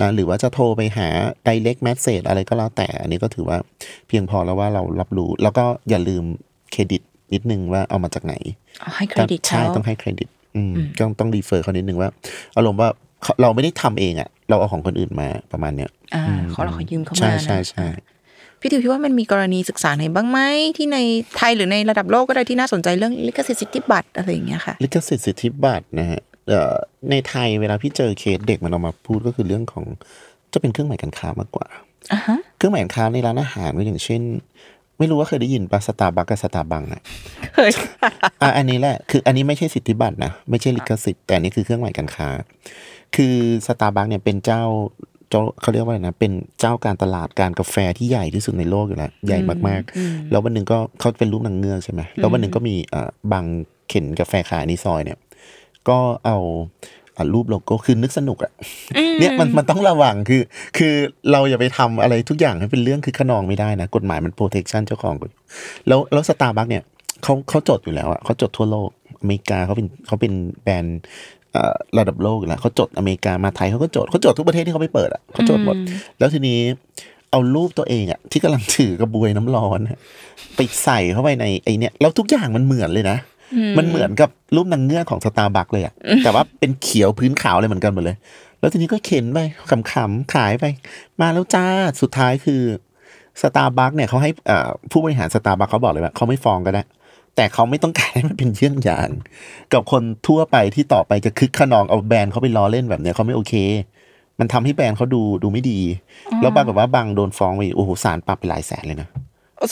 [0.00, 1.08] นะหรือว่าจะโทรไปหา
[1.48, 3.58] direct message อะไรก็แล้วแต่ อันนี้ก็ถือว่า
[4.08, 6.24] เพียงพอแล้วว่าเรารับรู้ แล้วก็อย่าลืม
[6.72, 7.02] เครดิต
[7.34, 8.34] นิดนึงว่าเอามาจากไหน
[8.80, 12.10] เอาให้เครดิตใช่เขาต้องให้เครดิตอืมต้องต้อง refer เขานิดนึงว่า
[12.56, 12.88] อารมณ์ว่า
[13.22, 17.88] เขาเราไม่ได้ทำเองอะเราเอาของคนอื่นมาประมาณเนี้ยอ่าเขาเราขอยืมเข้ามาใช่นะใช่ใช่
[18.60, 20.38] พี่ทิวคิดว่ามันมีกรณีศึกษาไหนบ้างไหม
[20.76, 20.98] ที่ใน
[21.36, 26.29] ไทยหรือในระดับโลกก็ได้ที่น่าสนใจเรื่องลิขสิทธิ์สิทธิบัตรอะไรอย่างเงี้ยค่ะลิขสิทธิ์สิทธิบัตรนะฮะเอ่อ
[27.10, 29.84] ในไทยเวลาพี่เจอเคสเด็กมันออกมาพูดก็คือเรื่องของ
[30.52, 31.66] จะเป็นเครื่องหมายการค้ามากกว่า
[32.12, 34.22] อ่าฮะเครื่องหมายการค้าในร้านอาหารก็อย่างเช่น
[34.98, 37.02] ไม่รู้ว่าเคยได้ยินปะสตาร์บัคกับสตาร์บังนะ
[37.54, 37.70] เคย
[38.42, 42.28] อะอันนี้แหละ คืออันนี้ไม่ใช่สิทธิบัตรนะไม่ใช่ลิขสิทธิ์แต่อันนี้คือเครื่องหมายการค้า
[43.16, 43.34] คือ
[43.66, 44.62] สตาร์บัคเนี่ยเป็นเจ้า
[45.30, 49.38] เจ้าเขาเรียกว่าอะไรนะ เป็นเจ้าการตลาดการกาแฟที่ใหญ่ที่สุดในโลกอยู่แล้วใหญ่
[49.68, 53.44] มากๆ แล้ววันหนึ่งก็เขาเป็นรูปนางเงือกใช่ไหมแล้ววันหนึ่งก็มีเอ่อบาง
[53.88, 55.18] เข็นกาแฟขายในซอยเนี่ย
[55.88, 56.38] ก็เอา
[57.16, 58.52] อะรูปโลโก้คือนึกสนุกอะ
[59.18, 60.42] เนี่ยมันมันต้องระวังคือ
[60.78, 60.94] คือ
[61.32, 65.32] เราอย่าไปทำอะไรทุกอย่างให้เป็นเรื่องคือคะนองไม่ได้นะ กฎหมายมัน protection เจ้าของก่อน
[65.88, 66.82] แล้วแล้วสตาร์บัคเนี่ย
[67.22, 68.88] เขาเขาจดอยู่แล้วอะเขาจดทั่วโลก
[69.20, 70.32] อเมริกาเขาเป็นเขาเป็น
[70.62, 71.00] แบรนด์
[71.52, 75.76] เอ่อระดับโลกอยู่แล้วเขาจดอเมริกามาไทยเขาก็จดเขาจดทุกประเทศที่เขาไปเปิดอะเขาจดหมด
[76.18, 76.60] แล้วทีนี้
[77.30, 79.98] เอารูปตัวเองอะที่กำลังถือกระบวยน้ำร้อนอะ
[80.56, 83.16] ไปใส่เข้าไปในไอเนี่ยแล้วทุกอย่างมันเหมือนเลยนะ
[83.78, 88.16] มันเหมือนกับรูปนางเงือกของสตาร์บัคเลยอะแต่ว่าเป็นเขียวพื้นขาวเลยเหมือนกันหมดเลย
[88.60, 89.38] แล้วทีนี้ก็เข็นไป
[89.70, 90.64] ขำๆขายไป
[91.20, 91.66] มาแล้วจ้า
[92.00, 92.62] สุดท้ายคือ
[93.42, 96.82] สตาร์บัคเนี่ยเขาให้อ่าผู้บริหารสตาร์บัคเขาบอกเลยว่าเขาไม่ฟ้องก็ได้
[97.36, 99.08] แต่เขาไม่ต้องการให้มันเป็นเยี่ยงอย่าง
[99.72, 103.54] กับคนทั่วไปที่ต่อไปจะคึกคะนองเอาแบรนด์เขาไปล้อเล่นแบบเนี้ยเขาไม่โอเค
[104.38, 105.80] มันทำให้แบรนด์เขาดูดูไม่ดี
[106.40, 109.08] แล้วปรากฏว่าบางโดนฟ้องไปโอ้โหศาลปรับไปหลายแสนเลยนะ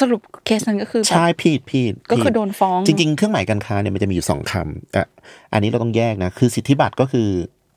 [0.00, 5.06] สรุปเคสนั้นก็คือแบบใช่ผิดผิดก็คือผิโดนฟ้อง จริง ๆ เครื่องหมายการค้าเนี่ยมันจะมีอยู่สองคำอะ
[5.52, 7.28] อันนี้เราต้องแยกนะ คือสิทธิบัตรก็คือ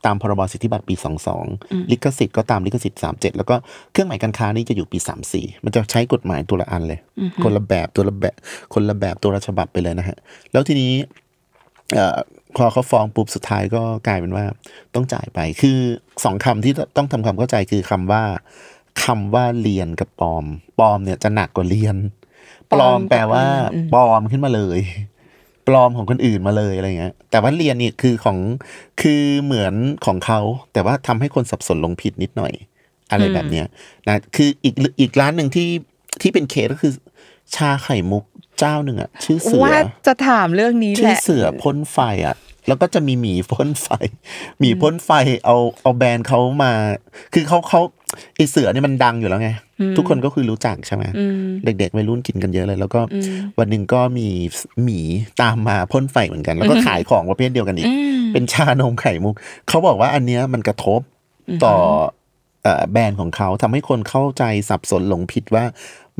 [0.05, 0.95] ตามพรบสิทธิบัตรปี
[1.43, 3.55] 22 ลิขสิทธิ์ก็ตามลิขสิทธิ์ 37 แล้วก็
[3.91, 4.97] เครื่องหมายการค้านี่จะอยู่ปี
[5.31, 6.99] 34 มันจะใช้กฎหมายตัวละอันเลย
[7.43, 8.35] คนละแบบตัวละแบบ
[8.73, 10.17] คนละแบบตัวละฉบับไปเลยนะฮะ
[10.51, 10.93] แล้วทีนี้
[11.95, 12.17] เอ่อ
[12.57, 14.45] พอเขาฟ้องปุ๊บสุดท้ายก็กลายเป็นว่า
[14.95, 15.77] ต้องจ่ายไป คือ
[16.25, 18.23] สองคำที่ต้องทำความเข้าใจคือคำว่า
[19.03, 20.45] คำว่าเรียนกับปลอม
[20.79, 21.95] ปลอมเนี่ยจะหนักกว่าเรียน
[22.71, 23.43] ปลอมแปลว่า
[23.93, 24.79] ปลอมขึ้นมาเลย
[25.67, 28.37] ปลอมของคนอื่นมาเลยอะไรเงี้ย แต่ว่าเรียนนี่คือของ
[29.01, 29.73] คือเหมือน
[30.05, 30.39] ของเขา
[30.73, 32.53] แต่ว่าทำให้คนสับสนลงผิดนิดหน่อย
[33.11, 33.65] อะไรแบบเนี้ย
[34.07, 35.69] นะคืออีกอีกร้านหนึ่งที่
[36.21, 36.93] ที่เป็นเคสก็คือ
[37.55, 38.23] ชาไข่มุก
[38.59, 39.77] เจ้าหนึ่งอะชื่อเสือว่า
[40.07, 42.35] จะถามเรื่องนี้แหชื่อละเสือพ่นไฟอะ
[42.67, 43.87] แล้วก็จะมีหมีพ่นไฟ
[44.59, 45.09] หมีพ่นไฟ
[45.45, 46.73] เอาเอาแบรนด์เขามา
[47.33, 47.81] คือเขาเขา
[48.35, 49.49] ไอเสือเนี่ยมันดังอยู่แล้วไง
[49.97, 51.03] ทุกคนก็คือรู้จักใช่ไหม
[51.65, 52.99] เด็กๆวัยรุ่นกินกันเยอะเลย แล้วก็
[53.59, 54.27] วันหนึ่งก็มี
[54.83, 54.99] หมี
[55.41, 57.87] ตามมาพ่นไฟเหมือนกัน แล้วก็ขายของประเภทเดียวกันอีก
[58.33, 59.35] เป็นชานมไข่มุก
[59.67, 61.01] เขาบอกว่าอันเนี้ยมันกระทบ
[61.65, 61.75] ต่อ
[62.63, 65.63] เอ่อแบรนด์ของเขาทำให้คนเข้าใจสับสนหลงผิดว่า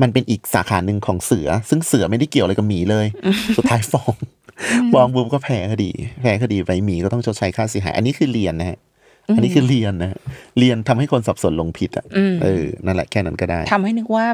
[0.02, 3.06] มันเป็นอีกสาขาหนึ่งของเสือ ซึ่งเสือไม่ได้เกี่ยวอะไรกับหมีเลย
[3.56, 4.14] สุดท้ายฟ้อง
[4.92, 8.78] ฟ้องบูมก็แพ้คดี แพ้คดีไปหมีก็ต้องชดใช้ค่าเสียหาย อันนี้คือเรียนนะฮะ
[9.28, 10.20] อันนี้คือเรียนนะฮะ
[10.58, 12.06] เรียนทำให้คนสับสนหลงผิดอะ
[12.42, 14.26] เออนั่นแหละแค่นั้นก็ได้ทำให้นึกว่า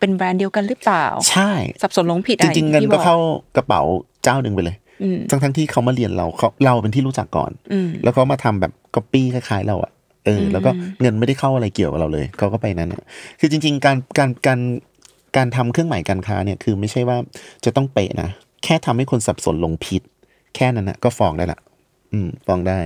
[0.00, 1.50] เป็นแบรนด์เดียวกันหรือเปล่า ใช่
[1.82, 3.16] สับสนหลงผิดจริงๆเงินที่ก็บอเข้า
[3.56, 3.80] กระเป๋า
[4.24, 9.92] เจ้าหนึ่งไปเลยอืมทั้งทั้งๆที่เขามาเรียนเราเขาเราเป็นที่รู้จักก่อนอืมแล้วเขามาทำแบบก๊อปปี้คล้ายๆเราอะ
[10.26, 13.02] เออ แล้วก็เงินไม่ได้เข้าอะไรเกี่ยวกับเราเลย เขาก็ไปนั้นอะ
[13.40, 14.60] คือจริง ๆ การการการ
[15.36, 17.16] การทำเครื่องหมายการค้าเนี่ยคือไม่ใช่ว่า
[17.64, 18.28] จะต้องเป๊ะนะ
[18.64, 20.02] แค่ทำให้คนสับสนหลงผิด
[20.56, 21.58] แค่นั้นนะก็ฟ้องได้ละ
[22.12, 22.78] อืมฟ้องได้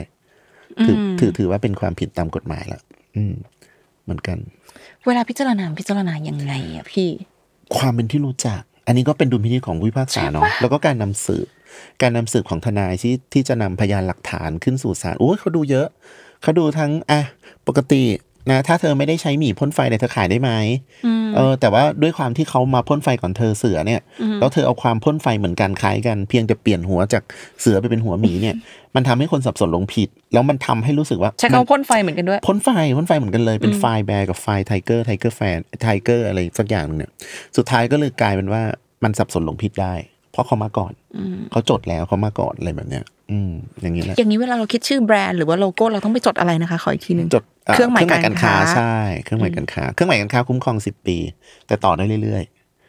[0.86, 2.80] ถือถือถือว่าเป็นความผิดตามกฎหมายละ
[3.16, 3.34] อืม
[4.04, 4.38] เหมือนกัน
[5.06, 7.08] เวลาพิจารณาพิจารณายังไงอะพี่
[7.76, 11.46] ความเป็นที่รู้จัก อันนี้ก็เป็นดุลพินิจของผู้พิพากษาเนาะแล้วก็การนำสืบ
[12.02, 15.88] การนำสืบของทนายที่ที่จะนำพยานหลักฐานขึ้นสู่ศาลโอ้ยเขาดูเยอะ
[16.42, 17.20] เขาดูทั้งอะ
[17.66, 18.02] ปกติ
[18.50, 20.50] นะถ้าเธอไม่ได้ใช้หมีพ่นไฟเนี่ยเธอขายได้ไหม
[21.36, 24.00] เออ แต่ว่าด้วยความที่เขามาพ่นไฟก่อนเธอเสือเนี่ย
[24.40, 27.22] แล้วเธอเอาความพ่นไฟเหมือนกันคล้ายกัน เพียงแต่เปลี่ยนหัวจาก
[27.60, 28.54] เสือไปเป็นหัวหมีเนี่ย
[28.96, 37.10] มันทำให้คนสับสนหลงผิด แล้วมันทำให้รู้สึกว่าใช้มันคำว่าพ่นไฟเหมือนกันด้วยพ่นไฟพ่นไฟเหมือนกันเลยเป็น Fire Bear กับ Fire Tiger Tiger แฟน Tiger อะไรสักอย่างหนึงเนี่ย
[37.56, 38.62] สุดท้ายก็เลยกลายเป็นว่า
[39.04, 39.94] มันสับสนหลงผิดได้
[40.32, 40.92] เพราะเขามาก่อน
[41.50, 51.16] เขาจดแล้วเขามาก่อนอะไรแบบเนี้ย อืม อย่างนี้แหละอย่างนี้เวลาเราคิดชื่อแบรนด์หรือว่าโลโก้เราต้องไปจดอะไรนะคะ ขออีกทีหนึงจดเครื่องหมายการค้าใช่ เครื่องหมายการค้าเครื่องหมายการค้าคุ้มครองสิบปี
[51.66, 52.44] แต่ต่อได้เรื่อย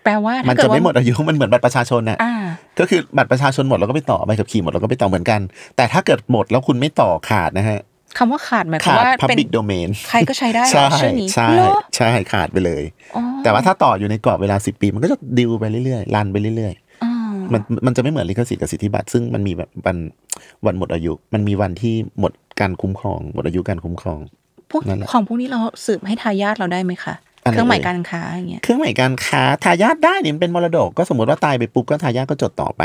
[0.05, 2.35] แปลว่าๆมัถ้านเกิจะดว่าไม่หมดอายุมันเหมือนบัตรประชาชนน่ะอ่า
[2.79, 5.41] ก็คือบัตรประชาชนหมดเราก็ไปต่อใบขับขี่หมดเราก็ไปต่อเหมือนกัน
[5.75, 7.79] แต่ถ้าเกิดหมดแล้วคุณไม่ต่อขาดนะฮะ
[8.17, 12.83] คำว่าขาดหมายความขาดว่าเป็น public domain ใครก็ใช้ได้เหรใช่อชื่อนี้ใช่เหรอใช่ขาดไปเลย
[13.15, 16.90] อ๋อแต่ว่าถ้าต่ออยู่ในกรอบเวลาสิบปี มันก็จะดิวไปเรื่อยๆรันไปเรื่อยอ่าๆ
[17.53, 19.97] มันมันจะไม่เหมือนลิขสิทธิ์กับสิทธิบัตรซึ่งมันมีแบบวัน
[20.65, 24.19] วันหมดอายุ มันมีวันที่หมดการคุ้มครอง หมดอายุการคุ้มครอง
[24.71, 32.83] พวกนั่นแหละ ของพวกนี้เราสืบให้ทายาทเราได้ไหมคะอะไร เครื่องหมายเอ่ยการค้าอย่างเงี้ยเครื่องหมายการค้าทายาทได้เนี่ยมันเป็นมรดก ก็สมมติว่าตายไปปุ๊บก็ทายาทก็จดต่อไป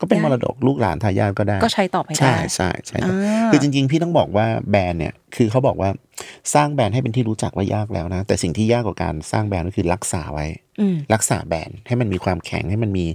[0.00, 5.90] ก็เป็นได้มรดกลูกหลานทายาทก็ได้ ก็ใช้ต่อไปได้ใช่ใช่ใช่อ่าคือจริง ๆ พี่ต้องบอกว่าแบรนด์เนี่ยคือเขาบอกว่า
[6.54, 10.46] สร้างแบรนด์ให้เป็นที่รู้จักว่ายากแล้วนะ แต่สิ่งที่ยากกว่าการสร้างแบรนด์ก็คือรักษาไว้
[10.80, 13.06] อืมรักษาแบรนด์ให้มันมีความแข็งให้มันมี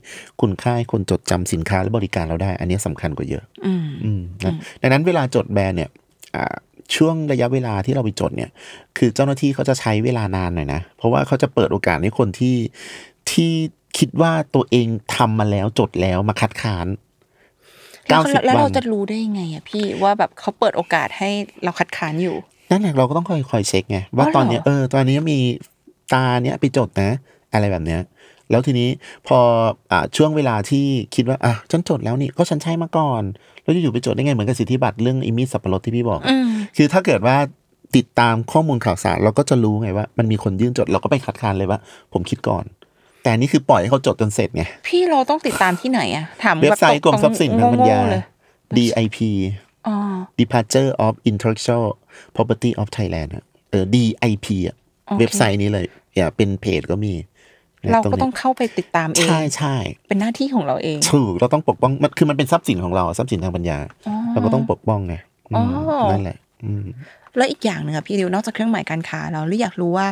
[0.42, 5.90] คุณค่าให้คนจดจำสินค้าและบริการเราได้ อันนี้สำคัญกว่าเยอะอืมอืมนะดังนั้นเวลาจดแบรนด์เนี่ย
[6.36, 6.56] อ่า
[6.96, 8.52] ช่วงระยะเวลาที่เราไปจดเนี่ย
[8.98, 12.56] คือเจ้าหน้าที่เขาจะใช้เวลานานหน่อยนะ เพราะว่าเขาจะเปิดโอกาสให้คนที่
[13.32, 13.52] ที่
[13.98, 16.88] คิดว่าตัวเองทำมาแล้วจดแล้วมาคัดค้าน
[18.08, 21.30] แล้ว90แล้ววัเรานจะรู้ได้ยังไงอะพี่ว่าแบบเขาเปิดโอกาสให้
[21.64, 22.36] เราคัดค้านอยู่
[22.72, 25.40] นั่นแหละเราก็ต้องคอยคอยเช็คไงว่าอ๋อเหรอตอนเนี้ยเออตอนนี้มี
[26.14, 27.12] ตาเนี้ยไปจดนะ
[27.54, 28.02] อะไรแบบเนี้ย
[28.52, 28.90] แล้วทีนี้
[29.28, 29.38] พอ
[29.92, 33.24] อ่าช่วงเวลาที่คิดว่าอะฉันจดแล้วนี่ก็ฉันใช้มาก่อน
[33.64, 37.38] แล้วอยู่ๆไปจดได้ไงเหมือนกับสิทธิบัตรเรื่องอิมิสับปะรดที่พี่บอกอืมคือถ้าเกิดว่า
[37.96, 41.80] ติดตามข้อมูลข่าวสารเราก็จะรู้ไงว่า มันมีคนยื่นจดเราก็ไปคัดค้านเลยว่า
[42.14, 42.66] ผมคิดก่อน
[43.22, 48.24] แต่อันนี่คือปล่อยให้เขาจดจนเสร็จไงพี่เราต้องติดตามที่ไหนอะถามเว็บไซต์กรมทรัพย์สินทางปัญญาโง่ๆเลย
[48.78, 49.18] DIP
[49.88, 49.96] อ๋อ
[50.40, 51.86] Departure of Intellectual
[52.36, 57.26] Property of Thailand อะเออ DIP อะโอเคเว็บไซต์นี้เลยอย่าเป็นเพจก็มีนี่ย
[57.94, 59.76] เราตก็นี้ต้องเข้าไปติดตามเองใช่ใช่
[60.08, 65.16] เป็นหน้าที่ของเราเองถูกเราต้องปกป้องมันคือมันเป็นทรัพย์สินของเราทรัพย์สินทางปัญญาอ๋อเราก็ต้องปกป้องไง
[65.52, 66.86] อืมอ๋อนั่นแหละอืม
[67.38, 70.08] แล้วอีกอย่างหนึ่งอะพี่ดิวนอกจากเครื่องหมายการค้าเราหรืออยากรู้ว่า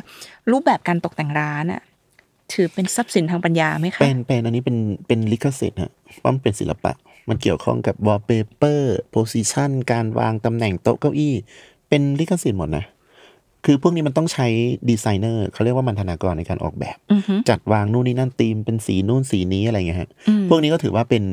[0.52, 1.82] รูปแบบการตกแต่งร้านอะ
[2.54, 6.92] ถือเป็นทรัพย์สินทางปัญญาไหมคะเป็นเป็นอันนี้เป็นเป็นลิขสิทธิ์ฮะว่ามันเป็นศิลปะ
[7.30, 8.82] มันเกี่ยวข้องกับ wallpaper
[9.16, 11.34] position การวางตำแหน่งโต๊ะเก้าอี้
[11.90, 12.86] เป็นลิขสิทธิ์หมดนะ
[13.66, 14.48] คือพวกนี้มันต้องใช้
[14.90, 21.24] ดีไซเนอร์เขาเรียกว่ามันธนากรในการออกแบบอือฮึจัดวางนู่นนี่นั่นธีมเป็นสีนู่นสีนี้อะไรเงี้ยฮะอืมพวกนี้ก็ถือว่าเป็น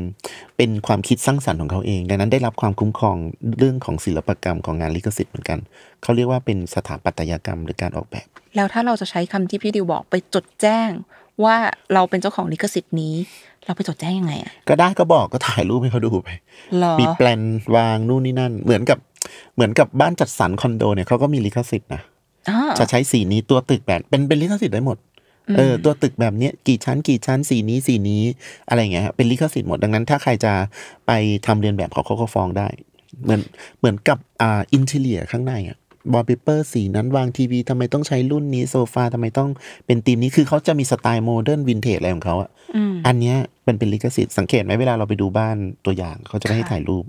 [0.56, 3.16] เป็นความคิดสร้างสรรค์ของเขาเอง ดังนั้นได้รับความคุ้มครอง
[3.58, 5.58] เรื่องของศิลปกรรมของงานลิขสิทธิ์เหมือนกัน
[6.02, 10.88] เขาเรียกว่าเป็นสถาปัตยกรรมหรือการออกแบบ แล้วถ้าเราจะใช้คำที่พี่ดิวบอกไปจดแจ้ง
[11.44, 11.56] ว่า
[11.94, 13.14] เราเป็นเจ้าของลิขสิทธิ์นี้
[13.66, 16.28] เราไปจดแจ้งยังไงอะก็ได้ก็บอกก็ถ่ายรูปให้เขาดูไป
[16.78, 17.40] เหรอมีแปลน
[17.76, 18.98] วางนู่นนี่นั่น เหมือนกับ
[19.54, 22.19] เหมือนกับบ้านจัดสรรคอนโดเนี่ยเขาก็มีลิขสิทธิ์นะอ๋อ
[22.78, 24.98] จะใช้สีนี้ตัวตึกแบบเป็นเป็นลิขสิทธิ์ได้หมด
[25.56, 28.22] เออตัวตึกแบบเนี้ยกี่ชั้นกี่ชั้นสีนี้สีนี้
[28.68, 30.52] อะไรอย่างเงี้ยฮะเป็นลิขสิทธิ์หมดดังนั้น ถ้าใครจะ
[31.06, 31.10] ไป
[31.46, 32.68] ทำเรียนแบบเขาเขาก็ฟ้องได้
[33.24, 33.40] เหมือน
[33.78, 35.78] เหมือนกับอ่า interior ข้างในอะ
[36.12, 39.48] บอลเปเปอร์สีนั้นวางทีวีทำไมต้องใช้รุ่นนี้โซฟาทำไมต้อง
[39.86, 47.04] เป็นธีมนี้คือเขาจะมีสไตล์โมเดิร์นวินเทจอะไรของเขาอะอืมอันเนี้ยมันเป็นลิขสิทธิ์สังเกตไหมเวลาเราไปดูบ้านตัวอย่างเขาจะไม่ให้ค่ะถ่ายรูป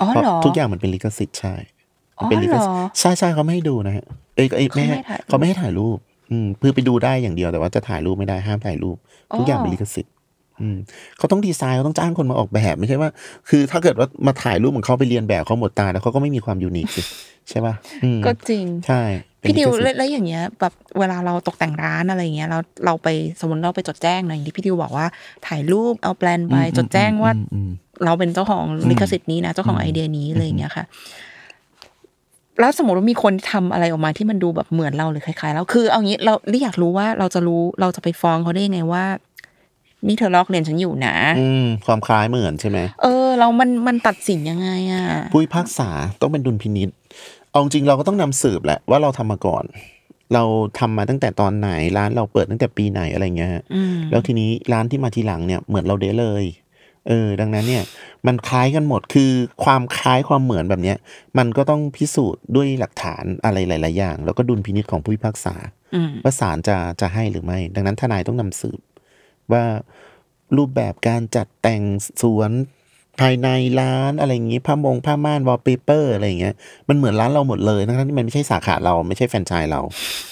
[0.00, 1.75] อ๋อเพราะเหรอทุกอย่างมันเป็นลิขสิทธิ์ใช่อ๋อมัน
[2.24, 4.04] เป็นลิขสิทธิ์เหรอใช่ใช่เขาไม่ให้ดูนะฮะ
[4.36, 4.96] เอ้ยเอ้ยไม่ให้
[5.28, 8.96] เขาไม่ให้ถ่ายรูปเขาไม่ให้ถ่ายรูป อืมเพื่อไปดูได้อย่างเดียวแต่ว่าจะถ่ายรูปไม่ได้ห้ามถ่ายรูป
[9.36, 10.12] ทุกอย่างอ๋อเป็นลิขสิทธิ์
[10.60, 10.78] อืม
[11.18, 13.10] เขาต้องดีไซน์เขาต้องจ้างคนมาออกแบบไม่ใช่ว่า
[13.48, 17.02] คือถ้าเกิดว่ามาถ่ายรูปของเขาไปเรียนแบบเขาหมดตาแล้วเขาก็ไม่มีความยูนิคสิ
[17.48, 17.74] ใช่ป่ะ
[18.04, 19.02] อืมก็จริงใช่
[19.40, 23.08] เป็นพี่ดิวลิขสิทแล้วธิ์แล้วอย่างเงี้ยแบบเวลาเราตกแต่งร้านอะไรอย่างเงี้ยเราเราไป
[23.40, 25.06] สมมติเราไปจดแจ้งหน่อยอย่างที่พี่ดิวบอกว่า
[25.46, 27.70] ถ่ายรูปเอาแปลนไปจดแจ้งว่าอืมอืม
[28.04, 30.84] เราเป็นเจ้าของลิขสิทธิ์นี้นะเจ้าของไอเดียนี้อะไรอย่างเงี้ยค่ะ
[32.60, 39.04] แล้วสมมติว่ามีคนทำอะไรออกมาที่มันดูแบบเหมือนเราหรือคล้ายๆเราคือเอางี้เราลี่อยากรู้ว่าเราจะรู้เราจะไปฟ้องเขาได้ยังไงว่า
[40.06, 45.88] นี่เธอลอกเรียนฉันอยู่นะ อืมความคล้ายเหมือนใช่ไหมเออ เรามันมันตัดสินยังไงอะผู้พิพากษา
[46.20, 46.90] ต้องเป็นดุลพินิษ
[47.50, 49.64] เอาจริงเราก็ต้องนำสืบแหละว่าเราทำมาก่อน
[50.34, 50.42] เรา
[50.78, 56.44] ทำมาตั้งแต่ตอนไหนร้านเราเปิดตั้งแต่ปีไหนอะไรเงี้ยฮะอืมแล้วทีนี้ร้านที่มาทีหลังเนี่ยเหมือนเราเด้เลย
[57.08, 57.84] เออดังนั้นเนี่ย
[58.26, 59.30] มันคล้ายกันหมดคือ
[59.64, 60.96] ความคล้ายความเหมือนแบบเนี้ย
[61.38, 65.54] มันก็ต้องพิสูจน์ด้วยหลักฐานอะไรหลาย ๆ อย่าง แล้วก็ดุลพินิษของผู้พิพากษา
[65.94, 68.80] อืมว่าศาลจะจะให้หรือไม่ ดังนั้นทนายต้องนำสืบ
[69.52, 69.64] ว่า
[70.56, 71.82] รูปแบบการจัดแต่ง
[72.22, 72.50] สวน
[73.20, 73.48] ภายใน
[73.80, 76.54] ร้านอะไรอย่างงี้ผ้ามงผ้าม่านวอลเปเปอร์อะไรอย่างเงี้ย
[76.88, 79.80] มันเหมือนร้านเราหมดเลยทั้งๆที่มันไม่ใช่สาขาเราไม่ใช่แฟรนไชส์เรา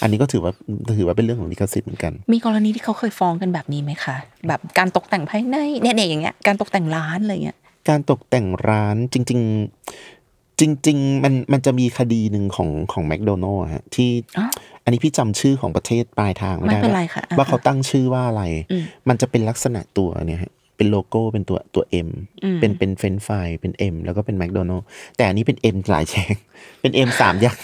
[0.01, 0.51] อันนี้ก็ถือว่า
[0.97, 4.15] ถือว่าเป็นเรื่องของลิขสิทธิ์เหมือนกัน มีกรณีที่เขาเคยฟ้องกันแบบนี้ไหมคะ
[4.47, 7.57] แบบการตกแต่งภายในเนี่ยเนี่ยอย่างเงี้ยการตกแต่งร้านอะไรเงี้ย
[7.89, 14.45] การตกแต่งร้านจริง ๆจริง ๆ มันมันจะมีคดีหนึ่งของของแมคโดนัลล์ฮะที่อ๋อ
[14.83, 22.09] อันนี้พี่จำชื่อของประเทศปลายทางไม่ได้ไม่เป็นว่าไรค่ะอ่าว่าเขาตั้งชื่อว่าอะไรอืมมันจะเป็นลักษณะตัวเนี่ยฮะ เป็นโลโก้เป็นตัวตัว M
[22.43, 24.85] อืมเป็นเป็นเฟรนฟรายเป็น M แล้วก็เป็นแมคโดนัลด์
[25.17, 26.35] แต่อันนี้เป็น M หลายแฉก
[26.81, 27.61] เป็น M สามยักษ์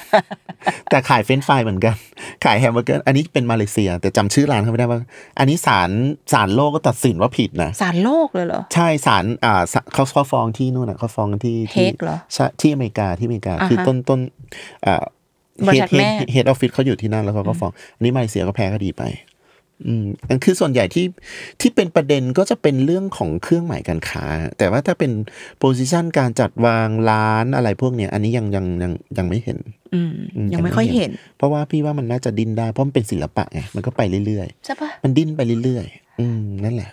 [0.90, 1.96] แต่ขาย french fries เหมือนกัน
[2.46, 5.00] ขายแฮมเบอร์เกอร์อันนี้เป็นมาเลเซีย แต่จำชื่อร้านเขาไม่ได้ว่า
[5.40, 5.90] อันนี้ศาล
[6.34, 14.20] ศาลโลกก็ตัดสินว่าผิดนะสารโลกเลยเหรอ ใช่ศาลอ่าศาลเขาเขาฟ้องที่นู่นอะเขาฟ้องกันที่ที่ Hague เหรอใช่ที่อเมริกาที่อเมริกาอ่าฮะคือต้นต้น
[14.86, 15.04] อ่า
[15.68, 19.04] บริษัทแม่ head office เขาอยู่ที่นั่นแล้วเขาก็ฟ้องอันนี้มาเลเซียก็แพ้คดีไป
[19.88, 21.06] อืมอันคือส่วนใหญ่ที่
[21.62, 24.26] ที่เป็นประเด็นก็จะเป็นเรื่องของเครื่องหมายการค้า
[24.58, 25.12] แต่ว่าถ้าเป็น
[25.60, 29.58] position การจัดวางร้านอะไรพวกเนี้ย อันนี้ยังยังยังยังไม่เห็น
[29.94, 36.92] อืมอืมยังไม่ค่อยเห็น เพราะว่าพี่ว่ามันน่าจะดิ้นได้ เพราะมันเป็นศิลปะไงมันก็ไปเรื่อยใช่ปะๆมันดิ้นไปเรื่อยๆอืมนั่นแหละ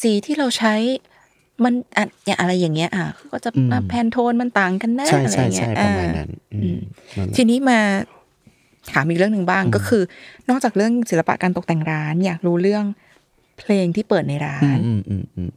[0.00, 0.74] สีที่เราใช้
[1.64, 6.78] มันอะอย่างอะไรอย่างเงี้ยอะก็จะอืมมาแพนโทนมันต่างกันนะใช่อะไรใช่เงี้ใช่ยประมาณอ่นั้นอืม
[7.16, 7.80] นั่นแหละทีนี้มา
[8.92, 10.02] ถามอีกเรื่องหนึ่งบ้างก็คือ
[10.48, 12.84] นอกจากเรื่องศิลปะการตกแต่งร้าน อยากรู้เรื่อง
[13.58, 15.50] เพลงที่เปิดในร้านอืมอืมอืม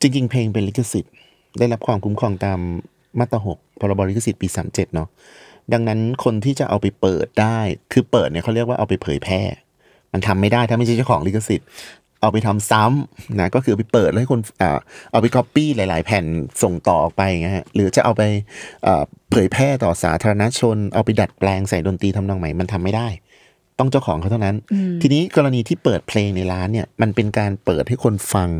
[0.00, 1.12] จริง ๆ เพลงเป็นลิขสิทธิ์
[1.58, 2.58] ได้รับความคุ้มครองตาม
[3.18, 5.08] มาตราหกพรบลิขสิทธิ์ปีสามเจ็ดเนาะ
[5.72, 7.58] ดังนั้นคนที่จะเอาไปเปิดได้
[7.92, 9.40] คือเปิดเนี่ยเขาเรียกว่าเอาไปเผยแพร่
[10.12, 11.66] มันทำไม่ได้ถ้าไม่ใช่เจ้าของลิขสิทธิ์
[12.20, 14.78] เอาไปทำซ้ำนะก็คือเอาไปเปิดแล้วให้คนอ่า
[15.12, 16.24] เอาไปก๊อปปี้หลาย ๆ แผ่น
[16.62, 18.22] ส่งต่อออกไปอย่างเงี้ยฮะหรือจะเอาไป
[18.86, 23.08] อ่าเผยแพร่ต่อสาธารณชน เอาไปดัดแปลงใส่ดนตรีทำนองใหม่มันทำไม่ได้
[23.78, 24.56] ต้องเจ้าของเขาเท่านั้น
[25.02, 28.50] ทีนี้กรณีที่เปิดเพลงในร้านเนี่ยมันเป็นการเปิดให้คนฟัง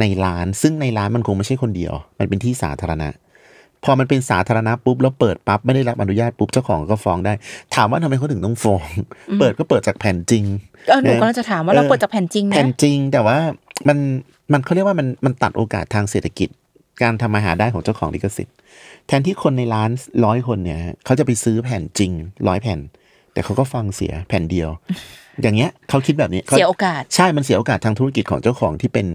[0.00, 3.08] ในร้าน ซึ่งในร้านมันคงไม่ใช่คนเดียว มันเป็นที่สาธารณะ
[3.84, 7.32] พอมันเป็นสาธารณะปุ๊บแล้วเปิดปั๊บไม่ได้รับอนุญาตปุ๊บเจ้าของก็ฟ้องได้
[7.74, 8.86] ถามว่าทำไมเขาถึงต้องฟ้อง
[9.40, 10.44] เปิดก็เปิดจากแผ่นจริง
[10.88, 13.38] เออหนูก็จะถามว่าเราเออเปิดจากแผ่นจริงนะแผ่นจริงแต่ว่า
[13.88, 13.98] มัน
[14.52, 16.48] มันเขาเรียกว่ามันมันตัดโอกาสทางเศรษฐกิจ
[17.02, 18.56] การทำมาหาได้ของเจ้าของลิขสิทธิ์
[19.06, 19.90] แทนที่คนในร้าน
[20.24, 22.12] ร้อยคนเนี่ยฮะเขาจะไปซื้อแผ่นจริง
[22.48, 22.78] ร้อยแผ่น
[23.32, 24.70] แต่เขาก็ฟังเสียแผ่นเดียว
[25.42, 29.06] อย่างเงี้ยเขาคิดแบบนี้ขเสียโอกาส ใช่มันเสียโอกาสทางธุรกิจของเจ้าของที่เป็น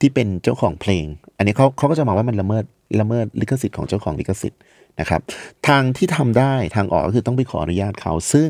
[0.00, 1.06] ที่เป็นเจ้าของเพลง
[1.36, 2.64] อันนี้เขาเขาก็จะมองว่ามันละเมิด
[3.00, 4.60] ละเมิดลิขสิทธิ์ของเจ้าของลิขสิทธิ์
[5.00, 5.20] นะครับ
[5.68, 8.48] ทางที่ทำได้ทางออกก็คือต้องไปขออนุญาตเขา ซึ่ง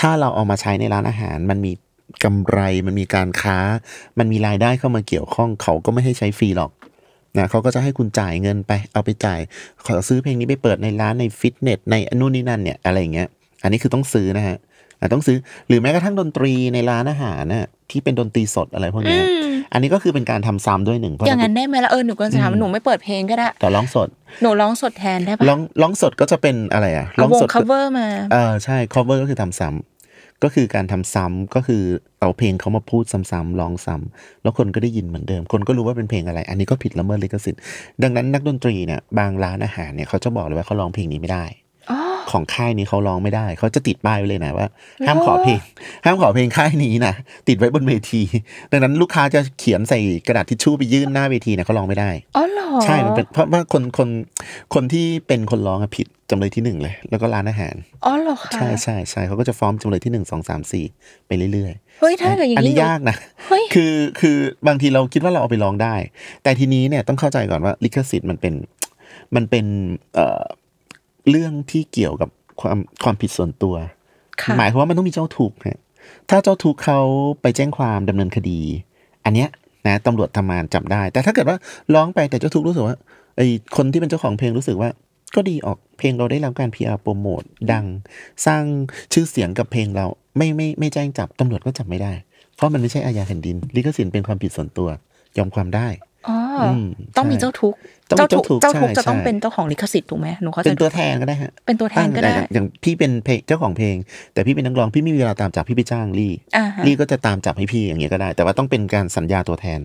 [0.00, 1.72] ถ้าเราเอามาใช้ในร้านอาหารมันมี
[2.24, 3.58] กำไรมันมีการค้า
[4.18, 6.70] มันมีรายได้เข้ามาเกี่ยวข้องเขาก็ไม่ให้ใช้ฟรีหรอก
[7.38, 9.40] นะเขาก็จะให้คุณจ่ายเงินไปเอาไปจ่าย
[9.86, 13.28] ขอซื้อเพลงนี้ไปเปิดในร้านในฟิตเนสในนู่นนี่นั่นเนี่ยอะไรอย่างเงี้ย
[13.62, 14.60] อันนี้คือต้องซื้อนะฮะอะ
[15.12, 15.36] ต้องซื้อ
[15.68, 19.22] หรือแม้กระทั่งดนตรีในร้านอาหารน่ะที่เป็นดนตรีสดอะไรพวกเนี้ย
[19.72, 24.08] อันนี้ก็คือเป็นการทำซ้ำด้วยหนึ่งเพราะอย่างนั้นได้ไหมล่ะเออหนูก็จะถามว่าหนูไม่เปิดเพลงก็ได้แต่ร้องสด
[24.42, 31.82] หนูร้องสดแทนได้ปะร้องร้องสดก็จะเป็นอะไรอะร้เอาองวงสด cover มาเออใช่ cover ก็คือทำซ้ำก็คือการทำซ้ำก็คือ
[32.20, 37.60] เอาเพลงเขามาพูดซ้ำๆร้องซ้ำแล้วคนก็ได้ยินเหมือนเดิม คนก็รู้ว่าเป็นเพลงอะไร อันนี้ก็ผิดละเมิดลิขสิทธิ์
[38.02, 41.61] ดังนั้นนักดนตรีเนี่ยบางร้านอาหารเนี่ยเขาจะบอกเลยว่าเขาร้องเพลงนี้ไม่ได้อ๋อ
[42.30, 44.66] ของค่ายนี้เขาร้องไม่ได้ เขาจะติดป้ายไว้เลยนะว่า
[45.06, 45.58] ห้ามขอเพลง
[46.04, 47.14] ห้ามขอเพลงค่ายนี้นะ
[47.48, 48.22] ติดไว้บนเวที
[48.70, 54.08] ดังนั้นลูกค้าจะเขียนใส่กระดาษทิชชู่ไปยื่นหน้าเวทีเนี่ยเขาร้องไม่ได้อ๋อเหรอใช่มันเป็นเพราะว่าคนคน
[54.74, 60.84] คนที่เป็นคนร้องอะผิดจำเลยที่หนึ่งเลย แล้วก็ร้านอาหารอ๋อเหรอคะใช่ใช่ใช่เขาก็จะฟ้องจำเลยที่หนึ่งสองสามสี่
[61.26, 63.16] ไปเรื่อยเฮ้ยถ้าเกิดอย่างอันนี้นี้หนูยากนะ
[63.48, 65.94] เฮ้ยคือคือบางทีเราคิดว่าเราเอาไปร้องได้
[66.42, 68.54] แต่ทีนี้เนี่ยต้องเข้าใจก่อนว่าลิขสิทธิ์มันเป็น
[69.34, 69.66] มันเป็น
[70.14, 70.42] เอ่อ
[71.30, 72.28] เรื่องที่เกี่ยวกับ
[72.60, 73.74] ความความผิดส่วนตัว
[74.42, 75.80] ค่ะหมายความว่ามันต้องมีเจ้าทุกข์ฮะ
[76.30, 77.00] ถ้าเจ้าทุกข์เขา
[77.42, 78.60] ไปแจ้งความดำเนินคดี
[79.24, 79.48] อันเนี้ย
[79.86, 81.56] นะตำรวจทำงานจับได้ แต่ถ้าเกิดว่า
[81.94, 82.96] ร้องไปแต่เจ้าทุกข์รู้สึกว่า
[83.36, 84.90] ไอ้คนที่เป็นเจ้าของเพลงรู้สึกว่า
[85.36, 87.84] ก็ดีออกเพลงเราได้รับการ PR โปรโมทดัง
[88.46, 88.62] สร้าง
[89.12, 90.06] ชื่อเสียงกับเพลงเรา
[90.36, 92.12] ไม่ไม่ไม่แจ้งจับตำรวจก็จับไม่ได้
[92.56, 94.88] เพราะมันไม่ใช่อาญาแผ่นดิน ลิขสิทธิ์เป็นความผิดส่วนตัว
[95.38, 95.88] ยอมความได้
[96.28, 96.82] อ๋ออม
[97.16, 103.96] ต้องมีใช่เจ้าทุกข์ต้องมี เจ้าทุกข์เจ้าทุกข์ใช่จะต้องใช่เป็นเจ้าของลิขสิทธิ์ถูกไหมหนูเข้าใจเป็นตัวแทนก็ได้ฮะเป็นตัวแทนก็ได้ อย่างอย่างพี่เป็นเพลงเจ้าของเพลง
[104.32, 109.80] แต่พี่เป็นนักร้องพี่ไม่มีเวลาตามจับพี่ไปจ้างลี่อ่าฮะลี่ก็จะตามจับให้พี่อย่างเงี้ยก็ได้ แต่ว่าต้องเป็นการสัญญาตัวแทน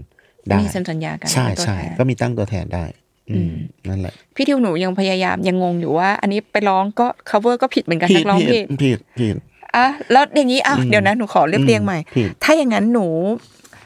[0.50, 2.86] ได้มีเซ็นสัญญากันใช่เป็นตัวใช่แทนก็มีตั้งตัวแทนได้
[3.32, 3.54] อืม
[3.90, 9.36] นั่นแหละพี่ทิวหนูยังพยายามยังงงอยู่ว่า อันนี้ไปร้องก็ cover ก็ผิดเหมือนกันนักร้องผิดผิดผิด
[9.76, 13.08] อะแล้วอย่างนี้อะเดี๋ยวนะหนูขอเรียบเรียงใหม่ผิดถ้าอย่างนั้นหนู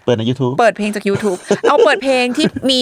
[0.05, 1.37] เปิดใน YouTube เปิดเพลงจาก YouTube
[1.69, 2.81] เอาเปิดเพลงที่มี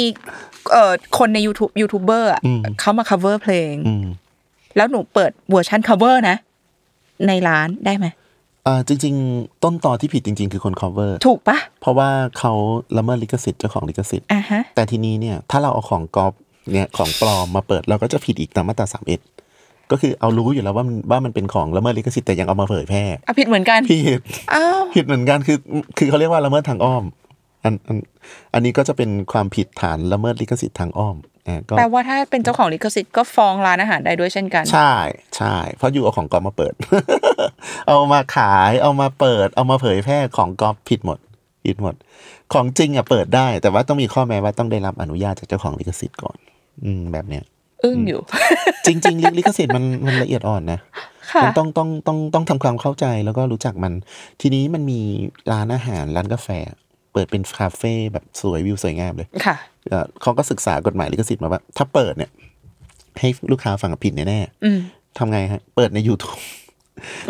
[0.72, 4.06] เอ่อคนใน YouTube YouTuber อะอืมเขามา cover เพลงอืม
[4.78, 6.38] แล้วหนูเปิดเวอร์ชัน cover นะ
[7.28, 8.08] ในร้านได้ไหม
[8.68, 12.54] อ่าจริง ๆ ต้นตอที่ผิดจริง ๆ คือคน cover ถูกปะเพราะว่าเขา
[12.98, 16.34] ละเมิดลิขสิทธิ์เจ้าของลิขสิทธิ์อะฮะแต่ทีนี้เนี่ย ถ้าเราเอาของก๊อป
[16.74, 19.20] เนี่ยของปลอมมาเปิดเราก็จะผิดอีกตามมาตราสามเอ็ด
[19.92, 24.20] ก็คือเอารู้อยู่แล้วว่ามันว่ามันเป็นของละเมิดลิขสิทธิ์แต่ยังเอามาเผยแพร่อะผิดเหมือนกันผิด
[24.54, 25.58] อ้าวผิดเหมือนกันคือ
[25.98, 27.04] คือเขาเรียกว่าละเมิดทางอ้อม
[27.64, 27.98] อันอัน
[28.54, 31.16] อันนี้ก็จะเป็นความผิดฐานละเมิดลิขสิทธิ์ทางอ้อม
[31.48, 34.94] อ่าก็แปลว่าถ้าเป็นเจ้าของลิขสิทธิ์ก็ฟ้องร้านอาหารได้ด้วยเช่นกัน ใช่
[35.38, 36.74] ใช่เพราะอยู่เอาของก๊อปมาเปิด
[37.88, 41.20] เอามาขายเอามาเปิด เอามาเผยแพร่ของก๊อปผิดหมด
[41.66, 41.96] ผิดหมด
[42.54, 46.38] ของจริงอะเปิดได้ แต่ว่าต้องมีข้อแม้ว่าต้องได้รับอนุญาตจากเจ้าของลิขสิทธิ์ก่อน
[46.84, 47.44] อืมแบบเนี้ย
[47.84, 48.22] อึ้งอยู่
[48.86, 50.80] จริงๆลิลิขสิทธิ์มันมันละเอียดอ่อนนะ
[51.32, 53.94] ค่ะมันต้องต้องต้องต้องทำความเข้าใจแล้วก็รู้จักมัน
[54.42, 55.02] ทีนี้มันมี
[55.52, 56.50] ร้านอาหารร้านกาแฟ
[57.14, 59.56] เปิดเป็นคาเฟ่แบบสวยวิวสวยงามเลยค่ะ
[59.90, 62.32] เอ่อเขาก็ศึกษากฎหมายลิขสิทธิ์มาว่า ถ้าเปิดเนี่ย
[63.20, 66.40] ให้ลูกค้าฟังผิดแน่อืมๆทำไงฮะ เปิดใน YouTube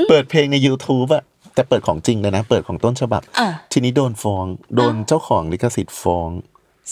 [0.10, 6.30] เปิดเพลงใน YouTube อะแต่เปิดของจริงเลยนะ เปิดของต้นฉบับอะทีนี้โดนฟ้อง โดนเจ้าของลิขสิทธิ์ฟ้อง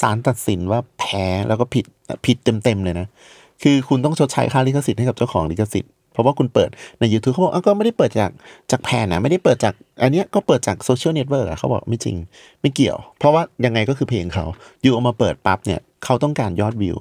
[0.02, 1.86] ศาลตัดสินว่าแพ้แล้วก็ผิด
[2.26, 3.08] ผิดเต็มๆเลยนะ
[3.64, 8.32] คือคุณต้องชดใช้ค่าลิขสิทธิ์ให้กับเจ้าของลิขสิทธิ์เพราะว่าคุณเปิดใน YouTube เขาบอกอ้าวก็ไม่ได้เปิดจาก
[8.72, 12.16] จากแผ่นนะไม่ได้เปิดจาก อันเนี้ยก็เปิดจากโซเชียลเน็ตเวิร์กอะเขาบอกไม่จริง
[12.62, 14.46] ไม่เกี่ยว เพราะว่ายังไงก็คือเพลงเขา
[14.82, 16.98] อยู่เอามาเปิดปั๊บเนี่ยเขาต้องการยอดวิว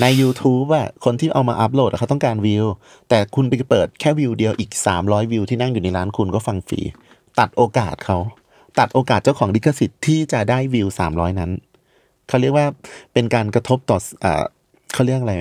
[0.00, 2.64] ใน YouTube อะคนที่เอามาอัพโหลดเขาต้องการวิว
[3.08, 4.70] แต่คุณไปเปิดแค่วิวเดียวอีก
[5.00, 6.80] 300 วิวที่นั่งอยู่ในร้านคุณก็ฟังฟรี
[7.38, 8.18] ตัดโอกาสเขา
[8.78, 11.50] ตัดโอกาสเจ้าของลิขสิทธิ์ที่จะได้วิว 300 นั้น
[12.28, 12.66] เขาเรียกว่า
[13.12, 14.26] เป็นการกระทบต่ออ
[14.94, 15.34] เขาเรียกอะไร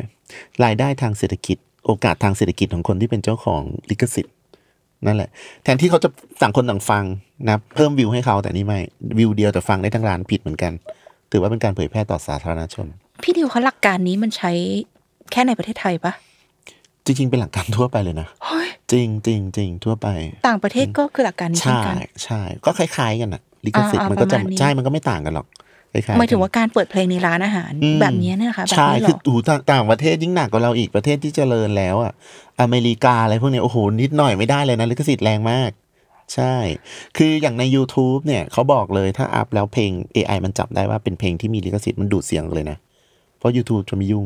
[0.63, 4.35] รายได้ทางเศรษฐกิจ โอกาสทางเศรษฐกิจของคนที่เป็นเจ้าของลิขสิทธิ์
[5.05, 5.29] นั่นแหละ
[5.63, 6.09] แทนที่เขาจะ
[6.41, 7.03] ต่างคนต่างฟัง
[7.47, 8.79] นะเพิ่มวิวให้เขาแต่นี่ไม่
[9.17, 10.71] วิวเดียวแต่ฟังได้ทั้งร้านผิดเหมือนกัน
[11.31, 12.87] ถือว่าเป็นการเผยแพร่ต่อสาธารณชน
[13.23, 14.51] พี่ดิวเขาหลักการนี้มันใช้
[15.31, 16.13] แค่ในประเทศไทยปะ
[17.05, 20.07] จริง ๆ เป็นหลักการทั่วไปเลยนะเฮ้ยจริงจริงจริงทั่วไป
[20.47, 25.66] ต่างประเทศก็คือหลักการนี้เช่นใช่กันใช่ก็คล้ายๆกันอะลิขสิทธิ์อ่าๆมันก็จะประมาณนี้ใช่มันก็ไม่ต่างกันหรอกคล้ายๆ
[26.17, 32.13] หมายถึงกันว่าการเปิดเพลงในร้านอาหารอืมแบบนี้เนี่ยนะคะแบบใช่นี้เหรคือออูต่างต่างประเทศยิ่งหนักกว่าเราอีกประเทศที่เจริญแล้วอะ
[32.61, 35.71] อเมริกาอะไรพวกเนี้ยโอ้โหนิดหน่อยไม่ได้เลยนะลิขสิทธิ์แรงมาก
[36.35, 36.55] ใช่
[37.17, 42.77] คืออย่างใน YouTube เนี่ยเขาบอกเลยถ้าอัพแล้วเพลง AI มันจับได้ว่าเป็นเพลงที่มีลิขสิทธิ์มันดูดเสียงเลยนะ
[43.37, 44.25] เพราะ YouTube จะไม่ยุ่ง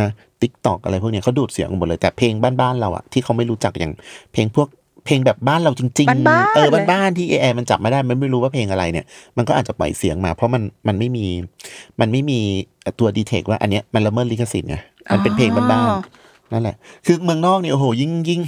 [0.00, 0.08] นะ
[0.42, 3.92] TikTok อะไรพวกเนี้ยเขาดูดเสียงหมดเลยแต่เพลงบ้านๆเราอะที่เขาไม่รู้จักอย่าง
[4.32, 4.68] เพลงพวก
[5.04, 9.06] เพลงแบบบ้านเราจริงบ้านๆเออเลยบ้านๆที่ AI มันจับไม่ได้มันไม่รู้ว่าเพลงอะไรเนี่ย
[9.36, 11.26] มันก็อาจจะปล่อยเสียงมา เพราะมันมันไม่มี
[12.00, 12.40] มันไม่มี
[12.98, 14.76] ตัวดีเทคว่าอันเนี้ยมันละเมิดลิขสิทธิ์ไง
[15.12, 18.40] มันเป็นเพลงบ้านๆนั่นแหละ คือเมืองนอกเนี่ยโอ้โหยิ่งยิ่ง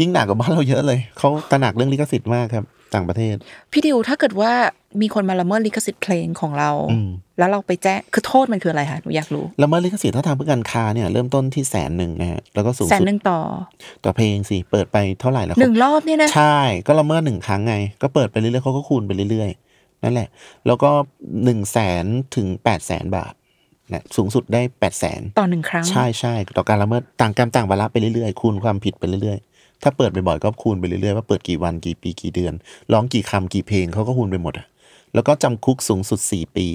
[0.00, 3.36] ยิ่งหนักกว่าบ้านเราเยอะเลยเขาตระหนักเรื่องลิขสิทธิ์มากครับ ต่างประเทศ
[3.72, 4.52] พี่ดิวถ้าเกิดว่า
[5.00, 13.40] มีคนมาละเมิดลิขสิทธิ์เพลงของเราอืมแล้วเราไปแจ้งคือโทษมันคืออะไรคะหนูอยากรู้ละเมิดลิขสิทธิ์ถ้าทางเพื่อการค้าเนี่ยเริ่มต้นที่แสนหนึ่งนะฮะแล้วก็สูงแสนสุดหนึ่งต่อ
[14.04, 20.28] ต่อเพลงสิเปิดไปเท่าไหร่แล้วหนึ่งรอบเนี่ยนะใช่ก็ละเมิดหนึ่งครั้งไง ก็เปิดไปเรื่อยๆเขาก็คูณไปเรื่อยๆ นั่นแหละ
[20.66, 20.90] แล้วก็
[21.44, 22.04] หนึ่งแสน
[22.36, 23.32] ถึงแปดแสนบาท
[23.92, 29.51] นะสูงสุดได้แปดแสนต่อหนึ่งครั้งใช่ใช่ต่อการละเมิดต่างกรรมต่างวาระไปเรื่อยๆคูณความผิดไปเรื่อยๆ
[29.82, 32.54] ถ้าเปิดบ่อยๆก็คูณไปเรื่อยๆว่าเปิดกี่วันกี่ปีกี่เดือน
[32.92, 34.66] ร้องกี่คำกี่เพลงเขาก็คูณไปหมดอะ
[35.14, 36.66] แล้วก็จำคุกสูงสุดสี่ปี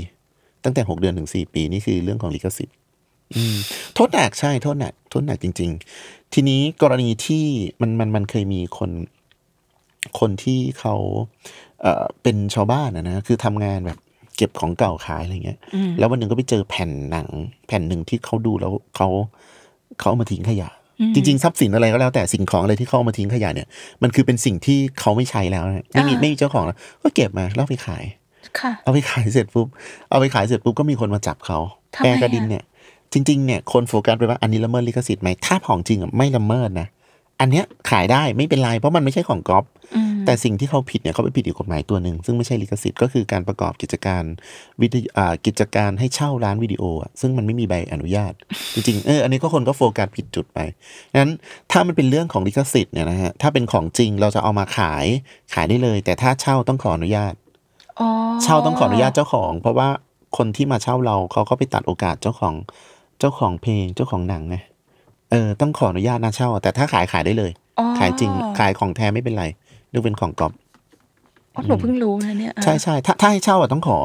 [0.64, 2.76] ตั้งแต่หกเดือนถึงสี่ปีนี่คือเรื่องของลิขสิทธิ์
[3.36, 3.58] อืม
[3.94, 7.46] โทษหนักใช่โทษหนักโทษหนักจริง ๆ ทีนี้กรณีที่
[7.82, 8.92] มันมันมันเคยมีคน
[10.20, 10.96] คนที่เขา
[11.82, 14.00] เอ่อเป็นชาวบ้านนะนะคือทำงานแบบ
[14.38, 17.28] เก็บของเก่าขายอะไรเงี้ยอืมแล้ววันหนึ่งก็ไปเจอแผ่นหนัง
[17.68, 19.10] แผ่นหนึ่งที่เขาดูแล้วเขา
[20.00, 23.68] เขาเอามาทิ้งขยะอืม จริงๆทรัพย์สินอะไรก็แล้วแต่สิ่งของอะไรที่เขาเอามาทิ้งขยะเนี่ย
[24.04, 28.04] มันคือเป็นสิ่งที่เขาไม่ใช้แล้วนะไม่มีอ่าไม่มีเจ้าของแล้วก็เก็บมาแล้วเอาไปขาย
[28.60, 29.68] ค่ะเอาไปขายเสร็จปุ๊บ
[30.10, 31.58] เอาไปขายเสร็จปุ๊บก็มีคนมาจับเขา
[31.96, 32.64] ทำไมแปรกระดินอะเนี่ย
[33.14, 36.88] จริงๆเนี่ยคนโฟกัสไปว่าอันนี้ละเมิดลิขสิทธิ์ไหมถ้าของจริงอะไม่ละเมิดนะ
[37.40, 39.64] อันเนี้ยขายได้ไม่เป็นไรเพราะมันไม่ใช่ของก๊อป
[39.96, 44.24] อืม แต่สิ่งที่เขาผิดเนี่ยเขาไปผิดอีกกฎหมายตัวหนึ่งซึ่งไม่ใช่ลิขสิทธิ์ก็คือการประกอบกิจการ
[44.82, 48.34] วิทยอ่ากิจการให้เช่าร้านวิดีโออะซึ่งมันไม่มีใบอนุญาต
[48.74, 50.60] จริงๆเอออันนี้ก็คนก็โฟกัสผิดจุดไป
[51.18, 51.32] งั้น
[51.72, 55.06] ถ้ามันเป็นเรื่องของลิขสิทธิ์เนี่ยนะฮะถ้าเป็นของจริงเราจะเอามาขาย
[55.54, 57.34] ขายได้เลย แต่ถ้าเช่าต้องขออนุญาต
[58.00, 58.08] อ๋อ
[58.44, 59.90] เช่าต้องขออนุญาตเจ้าของ เพราะว่า
[60.38, 62.54] คนที่มาเช่าเราเขาก็ไปตัดโอกาสเจ้าของ
[63.20, 64.56] เจ้าของเพลงเจ้าของหนังไง
[65.32, 69.46] เออต้องขออนุญาตนะเช่า แต่ถ้าขายขายได้เลยอ๋อขายจริงขายของแท้ไม่เป็นไร
[69.98, 70.54] นึกเป็นของก๊อป
[71.56, 73.98] อ๋อหนูเพิ่งรู้นะเนี่ยอะใช่ใช่ถ้าถ้าให้เช่าอะต้องขอ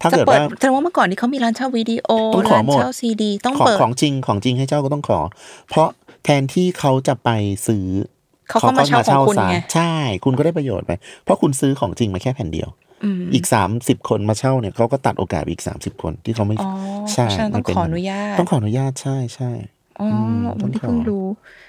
[0.00, 5.20] ถ้าจะเกิดเปิดว่าแสดงว่าเมื่อก่อนนี้เขามีร้านเช่าวิดีโอต้องขอร้านหมดเช่าซีดีต้องของเปิดของจริงของจริงให้เช่าก็ต้องขอ
[5.68, 5.88] เพราะ
[6.24, 7.30] แทนที่เขาจะไป
[7.66, 7.86] ซื้อ
[8.48, 9.92] เขาก็มาเช่าของคุณซะไงใช่
[10.24, 10.92] คุณก็ได้ประโยชน์ไป
[11.24, 12.68] เพราะคุณซื้อของจริงมาแค่แผ่นเดียว
[13.04, 16.70] อืมอีกสามสิบคนมาเช่าเนี่ยเขาก็ตัดโอกาสไปอีกสามสิบคนที่เขาไม่อ๋อ
[17.12, 19.50] ใช่เพราะฉะนั้นต้องมันเป็นขออนุญาต ต้องขออนุญาตใช่ใช่
[20.00, 21.26] อ๋ออมวันที่ต้องขอเพิ่งรู้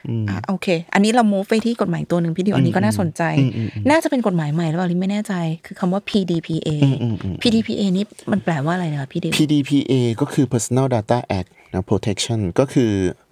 [0.08, 5.34] อืมอะโอเค อันนี้เรา move ไปที่กฎหมายตัวหนึ่งพี่ดิวอันนี้ก็น่าสนใจอืมอืมอืมน่าจะเป็นกฎหมายใหม่หรือเปล่าลิไม่แน่ใจ
[5.66, 13.27] คือคำว่า PDPA อืมอืมอืม PDPA นี่มันแปลว่าอะไรนะคะพี่ดิว PDPA ก็คือ Personal Data Act นะ Protection ก็คืออ่า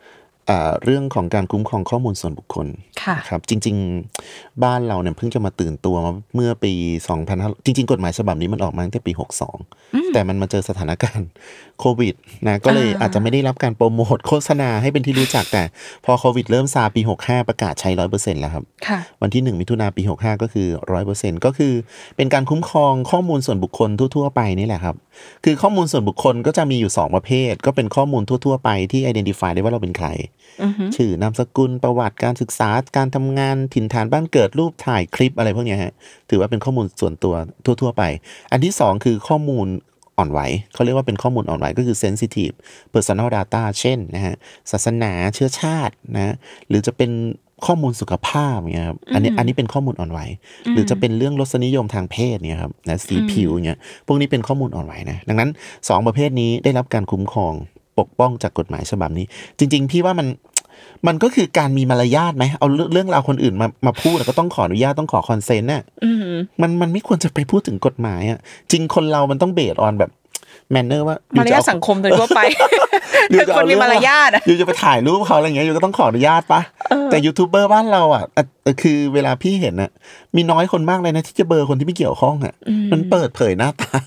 [0.83, 2.67] เรื่องของการคุ้มครองข้อมูลส่วนบุคคล
[3.03, 3.75] ค่ะครับ จริง
[4.19, 6.73] ๆ บ้านเราเนี่ยเพิ่งจะมาตื่นตัวมาเมื่อปี
[7.19, 9.11] 2000จริง ๆ กฎหมายฉบับนี้มันออกมาตั้งแต่ปี
[9.63, 11.27] 62 แต่มันมาเจอสถานการณ์
[11.79, 12.13] โควิด
[12.47, 15.63] นะก็เลยอ่าอาจจะไม่ได้รับการโปรโมทโฆษณาให้เป็นที่รู้จักแต่
[16.05, 20.67] พอโควิดเริ่มซาปี 65 ประกาศใช้ 100%แล้วครับค่ะวันที่ 1 มิถุนาปี 65 ก็คือ
[21.05, 21.73] 100%ก็คือ
[22.17, 24.95] เป็นการคุ้มครองข้อมูลส่วนบุคคลทั่ว ๆ ไปนี่แหละครับ
[25.45, 30.34] คือข้อมูลส่วนบุคคลก็จะมีอยู่ 2 ประเภท ก็เป็นข้อมูลทั่ว ๆ ไปที่ identify ได้ว่าเราเป็นใครอือฮึ
[30.95, 35.93] ชื่อนามสกุลประวัติการศึกษาการทำงานถิ่นฐานบ้านเกิดรูปถ่ายคลิปอะไรพวกเนี้ยฮะ
[36.29, 37.33] ถือว่าเป็นข้อมูลส่วนตัว
[37.81, 38.03] ทั่ว ๆ ไป
[38.51, 39.67] อันที่ 2 คือข้อมูล
[40.17, 40.39] อ่อนไหว
[40.73, 42.55] เขาเรียกว่าเป็นข้อมูลอ่อนไหวก็คือ sensitive
[42.93, 44.35] personal data เช่นนะฮะ
[44.71, 46.35] ศาสนาเชื้อชาตินะ
[46.67, 47.11] หรือจะเป็น
[47.65, 50.19] ข้อมูลสุขภาพเนี่ยครับอันนี้อันนี้เป็นข้อมูลอ่อนไหว
[50.71, 53.77] หรือจะเป็นเรื่องรสนิยมทางเพศเนี่ยครับนะสีผิวเนี่ย
[54.07, 55.49] พวกนี้เป็นข้อมูลอ่อนไหวนะดังนั้น
[55.89, 57.53] สองประเภทนี้ได้รับการคุ้มครอง
[57.99, 59.25] ปกป้องจากกฎหมายฉบับนี้
[59.57, 60.27] จริง ๆ พี่ว่ามัน
[61.07, 68.39] มันก็คือการมีมารยาทไหมเอาเรื่องเรื่องราวคนอื่นมามาพูดแล้วก็ต้องขออนุญาตต้องขอคอนเซนต์น่ะอืมมันมันไม่ควรจะไปพูดถึงกฎหมายอะ
[68.71, 70.11] จริงคนเรามันต้องเบสออนแบบ
[70.71, 72.39] แมนเนอร์ว่ามารยาทสังคมโดยทั่วไป
[73.31, 76.61] อยู่เป็นจะคนเอมีเองมารยาทอะอยู่จะไปถ่ายรูปเขาอะไรเงี้ยอยู่ก็ต้องขออนุญาตปะ
[77.11, 79.91] แต่ยูทูบเบอร์บ้านเราอะอะเออคือเวลาพี่เห็นอะ
[80.35, 82.53] มีน้อยคนมากเลยนะที่จะเบอร์คนที่ไม่เกี่ยวข้องอะ
[82.91, 83.97] มันเปิดเผยหน้าตา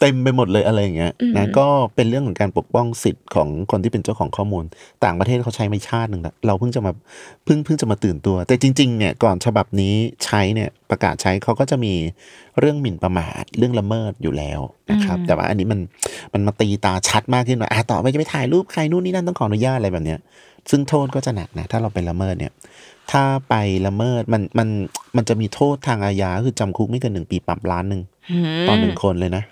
[0.00, 4.64] เต็มไปหมดเลยอะไรอย่างเงี้ยนะก็เป็นเรื่องของการปกป้องสิทธิ์ของคนที่เป็นเจ้าของข้อมูล
[5.04, 6.92] ต่างประเทศเขาใช้มาชาติหนึ่งแล้วเราเพิ่งจะมา
[7.44, 9.94] เพิ่งเพิ่งจะมาตื่นตัว แต่จริง ๆ เนี่ยก่อนฉบับนี้
[10.24, 11.94] ใช้เนี่ย ประกาศใช้เขาก็จะมี
[12.58, 15.80] เรื่องหมิ่นประมาทเรื่องละเมิดอยู่แล้วนะครับ แต่ว่าอันนี้มัน
[16.34, 20.18] มันมาตีตาชัดมากขึ้นว่าอะต่อไปจะไปถ่ายรูปใครนู่นนี่นั่นต้องขออนุญาตอะไรแบบเนี้ย
[20.70, 22.52] ซึ่งโทษก็จะหนักนะถ้าเราไปละเมิดเนี่ย
[23.10, 23.54] ถ้าไป
[23.86, 24.68] ละเมิดมันมัน
[25.16, 28.02] มันจะมีโทษทางอาญาก็คือจำคุกไม่เกินหนึ่งปีปรับล้านหนึ่ง
[28.68, 29.44] ต่อหนึ่งคนเลยนะ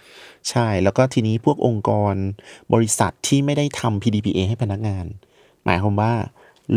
[0.51, 2.15] ใช่แล้วก็ทีนี้พวกองค์กร
[2.73, 5.05] บริษัทที่ไม่ได้ทำ PDPA ให้พนักงาน
[5.65, 6.13] หมายความว่า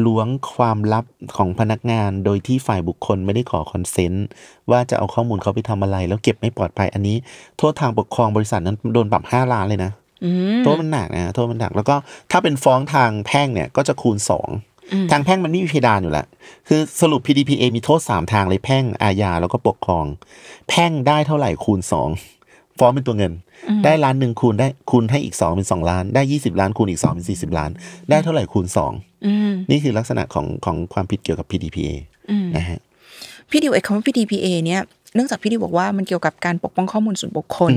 [0.05, 1.05] ล้วงความลับ
[1.37, 4.25] ของพนักงานโดยที่ฝ่ายบุคคลไม่ได้ขอคอนเซนต์
[4.71, 7.17] ว่าจะเอาข้อมูลเขาไปทำอะไร แล้วเก็บไม่ปลอดภัยอันนี้
[7.57, 9.91] โทษทางปกครองบริษัทนั้นโดนปรับห้าล้านเลยนะ
[10.63, 11.95] โทษมันหนักนะโทษมันหนัก แล้วก็
[12.31, 14.49] ถ้าเป็นฟ้องทางแพ่งเนี่ยก็จะคูณสอง
[15.11, 16.27] ทางแพ่งมันไม่มีเพดานอยู่แล้ว
[16.67, 20.05] คือสรุป PDPA มีโทษสามทางเลยแพ่งอาญาแล้วก็ปกครอง
[20.69, 22.09] แพ่งได้เท่าไหร่คูณสอง
[22.79, 23.33] ฟ้องเป็นตัวเงิน
[23.83, 27.71] ได้ล้านหนึ่งคูณได้คูณให้อีกสองเป็นสองล้าน ได้ยี่สิบล้านคูณอีกสองเป็นสี่สิบล้าน
[28.09, 28.91] ได้เท่าไหร่คูณสอง
[29.71, 31.91] นี่คือลักษณะของของความผิดเกี่ยวกับ PDPA
[32.55, 32.79] นะฮะ
[33.49, 34.81] พี่ดิวไอ้คำว่า PDPA เนี่ย
[35.15, 37.73] เนื่องจากพี่ดิวบอกว่ามันเกี่ยวกับการปกป้องข้อมูลส่วนบุคคล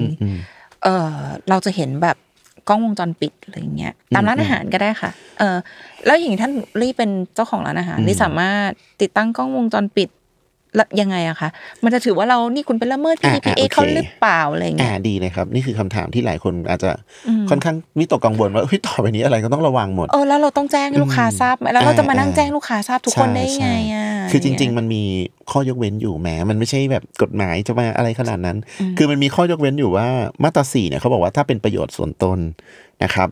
[0.82, 1.16] เออ
[1.48, 2.16] เราจะเห็นแบบ
[2.68, 5.56] กล้องวงจรปิดอะไรอย่างเงี้ยตามร้านอาหารก็ได้ค่ะ เออ
[6.06, 8.68] แล้วอย่างท่านรีเป็นเจ้าของร้านอาหารที่สามารถ
[9.02, 10.17] ติดตั้งกล้องวงจรปิดแล้ว
[11.00, 11.48] ยังไงอะคะ
[11.84, 16.90] มันจะถือว่าเรานี่คุณเป็นละเมิดอะ PDPA อะโอเคเขาหรือเปล่าอะไรอย่างอ่าเงี้ยดีเลยครับ นี่คือคำถามที่หลายคนอาจจะ
[17.50, 25.02] ค่อนข้างวิตกกังวลว่าเฮ้ยต่อไปนี้อะไรก็ต้องระวังหมดเออแล้วเราต้องแจ้งให้ลูกค้าทราบไหมแล้วเราจะมานั่งอ่าแจ้งลูกค้าทราบทุกคนได้ยังไงอะใช่คือจริง ๆ มันมี
[25.50, 28.56] ข้อยกเว้นอยู่แหมมันไม่ใช่แบบกฎหมายจะมาอะไรขนาดนั้น
[28.98, 30.08] คือมันมีข้อยกเว้นอยู่ว่า
[30.42, 32.38] มาตราสี่เนี่ยเขาบอกว่าถ้าเป็นประโยชน์ส่วนตน
[33.04, 33.28] นะครับ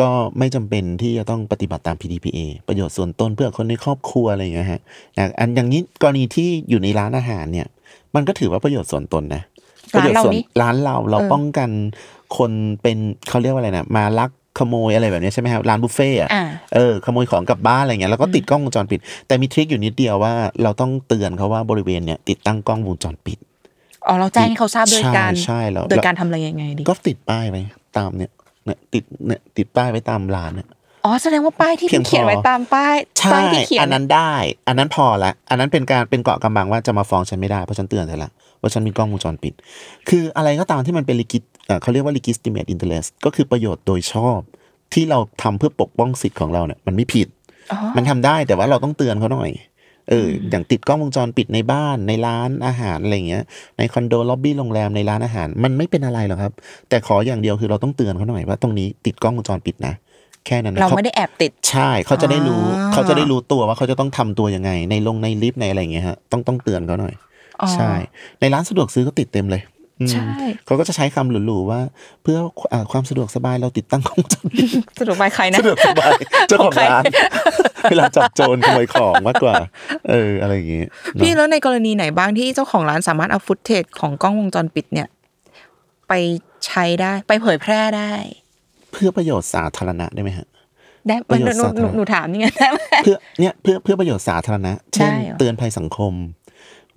[0.00, 0.08] ก็
[0.38, 2.38] ไม่จำเป็นที่จะต้องปฏิบัติตาม PDPA
[2.68, 4.80] ประโยชน์ส่วนตนเพื่อคนในครอบครัวอะไรอย่างเงี้ยฮะ
[5.14, 7.66] อย่างอันอย่างนี้กรณีที่อยู่ในร้านอาหารเนี่ย
[8.14, 9.42] มันก็ถือว่าประโยชน์ส่วนตนนะ
[9.94, 11.70] ประร้านโยชน์เราส่วนนี่ร้านเราเราเออป้องกัน
[12.36, 12.50] คน
[12.82, 12.98] เป็น
[13.28, 16.44] เขาเรียกว่าอะไรนะมาลักขโมยอะไรแบบนี้ใช่ไหมครับร้านบุฟเฟ่ต์อะอ่า
[16.74, 23.38] เออขโมยของกลับบ้านอะไรเงี้ยแล้วก็ติดกล้องวงจรปิด แต่มีทริคอยู่นิดเดียวว่าเราต้องเตือนเขาว่าบริเวณเนี่ยติดตั้งกล้องวงจรปิด
[24.06, 27.62] อ๋อเราแจ้งให้เขาทราบโดยการใช่ใช่แล้วโดยการทำอะไรยังไงดีก็ติดป้ายไว้
[27.96, 28.32] ตามเนี่ย
[28.64, 30.68] เนี่ยติดเนี่ยติดป้ายไว้ตามร้านเนี่ย
[31.04, 34.34] อ๋อแสดงว่าป้ายที่เพียงพอเขียนไว้ตามป้ายใช่ป้ายที่เขียนอันนั้นได้
[34.68, 39.54] อันนั้นพอละ อันนั้นเป็นการเป็นเกาะกำบังว่าจะมาฟ้องฉันไม่ได้เพราะฉันเตือนเธอละว่าฉันมีกล้องวงจรปิด
[40.08, 41.42] คืออะไรก็ตามที่มันเป็นลิกิต
[41.82, 44.40] เขาเรียกว่า legitimate interest ก็คือประโยชน์โดยชอบ
[44.94, 47.28] ที่เราทำเพื่อปกป้องสิทธิ์ของเราเนี่ยมันไม่ผิด
[47.72, 49.50] อ๋อมันทำได้แต่ว่าเราต้องเตือนเขาหน่อย
[50.10, 53.44] เอออย่างติดกล้องวงจรปิดในบ้านในร้านอาหารอะไรเงี้ย
[53.78, 56.52] ในคอนโดล็อบบี้โรงแรมในร้านอาหาร มันไม่เป็นอะไรหรอกครับ
[56.88, 59.94] แต่ขออย่างเดียวคือเราต้องเตือนเขาหน่อยว่าตรงนี้ติดกล้องวงจรปิดนะ
[60.46, 67.14] แค่นั้นนะเราขไม่ได้แอบติดใช่เขาจะได้รู้อ๋อเขาจะได้รู้ตัวว่าเขาจะต้องทำตัวยังไง ในลงในลิฟต์ในอะไรอย่างเงี้ยฮะต้องต้องเตือนเขาหน่อย
[67.60, 67.92] อ๋อใช่
[68.40, 69.73] ในร้านสะดวกซื้อก็ติดเต็มเลยอืม
[70.12, 70.28] ใช่
[70.66, 71.80] เขาก็จะใช้คำหรูๆว่า
[72.22, 72.38] เพื่อ
[72.72, 74.68] อ่าความสะดวกสบายเราติดตั้งกล้องวงจรปิด
[74.98, 76.16] สรุปไปใครนะสะดวกสบาย
[76.48, 77.02] เจ้าของร้าน
[77.90, 79.54] เวลาจับโจรขโมยของมากกว่า
[80.10, 85.08] เอออะไรอย่างงี้เนอะพี่แล้วในกรณีไหนบ้างที่เจ้าของร้านสามารถเอาฟุตเทจของกล้องวงจรปิดเนี่ย
[86.08, 86.12] ไป
[86.66, 88.12] ใช้ได้ไปเผยแพร่ได้
[88.92, 90.46] เพื่อประโยชน์สาธารณะได้ไหมฮะ
[91.08, 96.12] ได้ประโยชน์หนูสาธารณะหนูหนูถามนี่ไงได้ไหมเพื่อเนี่ยเพื่อเพื่อประโยชน์สาธารณะ เช่นได้เหรอเตือนภัยสังคม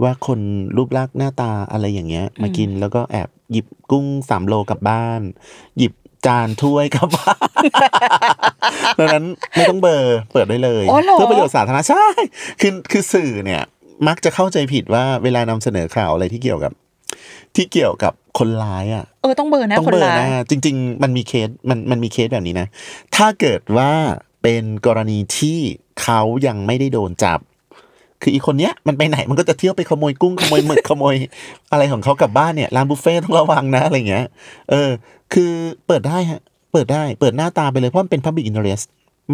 [0.03, 0.39] ว่าคน
[0.77, 5.21] รูปลักษณ์หน้าตาอะไรอย่างเงี้ย มากินแล้วก็แอบหยิบกุ้งสามโลลับบ้าน
[5.77, 5.93] หยิบ
[6.25, 7.63] จานถ้วยกลับบ้าน
[8.99, 9.25] ดังนั้น
[9.55, 12.05] ไม่ต้องเบลอเปิดได้เลยอ๋อเหรอเพื่อประโยชน์สาธารณะใช่
[12.61, 13.61] คือคือสื่อเนี่ย
[14.07, 16.71] มักจะเข้าใจผิดว่าเวลานำเสนอข่าวอะไรที่เกี่ยวกับ
[17.55, 22.67] ที่เกี่ยวกับคนร้ายอะเออต้องเบอร์นะต้องคนเบอร์ร้าหยน้าจริง ๆ มันมีเคสมันมันมีเคสแบบนี้นะ
[23.15, 23.91] ถ้าเกิดว่า
[24.43, 25.59] เป็นกรณีที่
[26.01, 27.39] เขายังไม่ได้โดนจับ
[28.21, 31.15] คืออีกคนเนี้ยมันไปไหนมันก็จะเที่ยวไปขโมยกุ้งขโมยหมึกขโมย
[31.71, 34.25] อะไรของเขากลับบ้านเนี่ยร้านบุฟเฟ่ต์ต้องระวังนะอะไรเงี้ย
[34.69, 34.89] เออ
[35.33, 35.51] คือ
[35.87, 36.41] เปิดได้ฮะ
[36.73, 38.85] เปิดได้ เปิดหน้าตาไปเลยเพราะมันเป็น Public Interest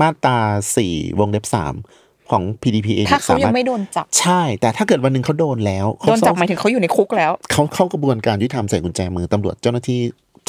[0.01, 0.37] มาตรา
[0.75, 1.73] สี่วงเล็บสาม
[2.31, 9.99] ของ PDPA ถ้าเขายังสรถไม่โดนจับ ใช่ แต่ถ้าเกิดวันหนึ่งเขาโดนแล้วเขาโดนจับเข้าหมายถึงเขาอยู่ในคุกแล้ว เขาเข้ากระบวนการยุติธรรมใส่กุญแจมือตำรวจเจ้าหน้าที่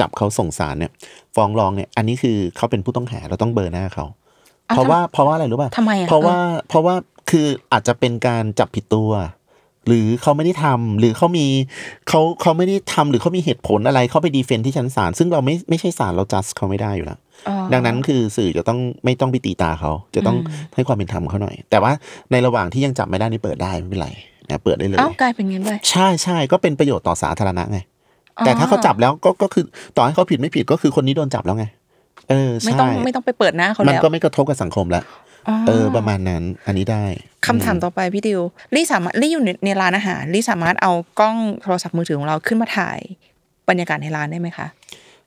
[0.00, 0.90] จับเขาส่งสารเนี่ย
[1.34, 4.04] ฟ้องร้องเนี่ย อันนี้คือเขาเป็นผู้ต้องหาเราต้องเบอร์หน้าเขา
[4.70, 6.36] อ้าวเพราะว่าเพราะว่าอะไรรู้ป่ะทำไมอะเพราะว่า
[6.68, 6.94] เพราะว่า
[7.30, 9.10] คืออาจจะเป็นการจับผิดตัว
[9.86, 11.46] หรือเขาไม่ได้ทำหรือเขามี
[12.08, 17.18] เขาเขาไม่ได้ทำหรือเขามีเหตุผลอะไรเขาไปดีเฟนต์ที่ชั้นศาลซึ่งเราไม่ไม่ใช่ศาลเราจัดเขาไม่ได้อยู่แล้ว
[17.48, 20.36] อ๋อดังนั้นคือสื่อจะต้องไม่ต้องไปตีตาเขาจะต้อง
[20.74, 21.92] ให้ความเป็นธรรมเขาหน่อย แต่ว่า
[22.30, 24.08] ในระหว่างที่ยังจับไม่ได้นี่เปิดได้ไม่เป็นไร
[24.50, 27.78] นะเปิดได้เลยเอ้ากลายเป็นงั้นเลยใช่ใช่ก็เป็นประโยชน์ต่อสาธารณะไง
[28.44, 29.64] แต่ถ้าเขาจับแล้วก็ก็คือ
[29.96, 31.64] ต่อให้เขาผิดไม่ผิดก็คือคนนี้โดนจับแล้วไง
[32.30, 35.04] เออไม่ใช่ต้องไม่ต้องไปเปิดหน้าเขามันแล้วก็ไม่กระทบกับสังคมแล้ว
[35.66, 37.04] เออประมาณนั้น อันนี้ได้
[37.46, 38.40] คำถามต่อไปพี่ดิว
[38.74, 42.98] ลี่สามารถลี่อยู่ในในร้านอาหารลี่สามารถเอากล้องโทรศัพท์มือถือของเราขึ้นมาถ่าย
[43.68, 44.66] บรรยากาศในร้านได้ไหมคะ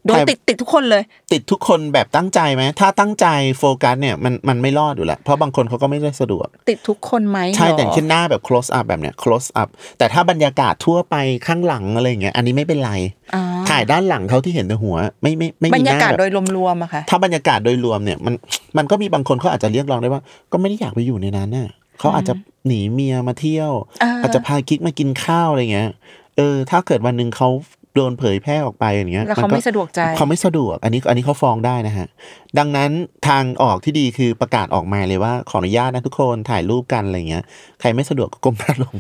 [0.08, 1.04] โดยถ่ายติดติดทุกคนเลย
[1.34, 3.28] ติดทุกคนแบบตั้งใจไหมถ้าตั้งใจ
[3.58, 11.16] โฟกัสเนี่ยมันมันไม่รอดอยู่แล้วเพราะบางคนเขาก็ไม่ได้สะดวก ติดทุกคนไหมใช่หรอแต่งขึ้นหน้าแบบ close up แบบเนี้ย close up แต่ถ้าบรรยากาศทั่วไป
[11.48, 12.92] ข้างหลังอะไรอย่างเงี้ยอันนี้ไม่เป็นไร
[13.36, 18.34] อ่าถ่ายด้านหลังเขาที่เห็นแต่หัว ไม่ไม่ไม่บรมีรหยาน้ากาศแบบโดยรวมๆอะค่ะถ้าบรรยากาศโดยรวมเนี่ยมัน
[18.78, 22.34] มันก็มีบางคนเขาอาจจะเรียกร้องได้ว่า ก็ไม่ได้อยากไปอยู่ในนั้นน่ะเขาอาจจะ
[22.68, 23.72] หนีเมียมาเที่ยว
[24.04, 25.90] อ่าอาจจะพากิ๊กมากินข้าวอะไรเงี้ย
[26.38, 27.50] เออถ้าเกิดวันหนึ่งเขา
[27.98, 32.08] โดนเผยแพร่ออกไปอย่างเงี้ยแล้วเขานก็ไม่สะดวกใจเขาไม่สะดวก อันนี้อันนี้เขาฟ้องได้นะฮะ
[32.60, 32.92] ดังนั้น
[33.28, 37.44] ทางออกที่ดีคือประกาศออกมาเลยว่าขออนุญาตนะทุกคนถ่ายรูปกันอะไรเงี้ย
[37.82, 38.96] ใครไม่สะดวกก็ก้มหน้าลง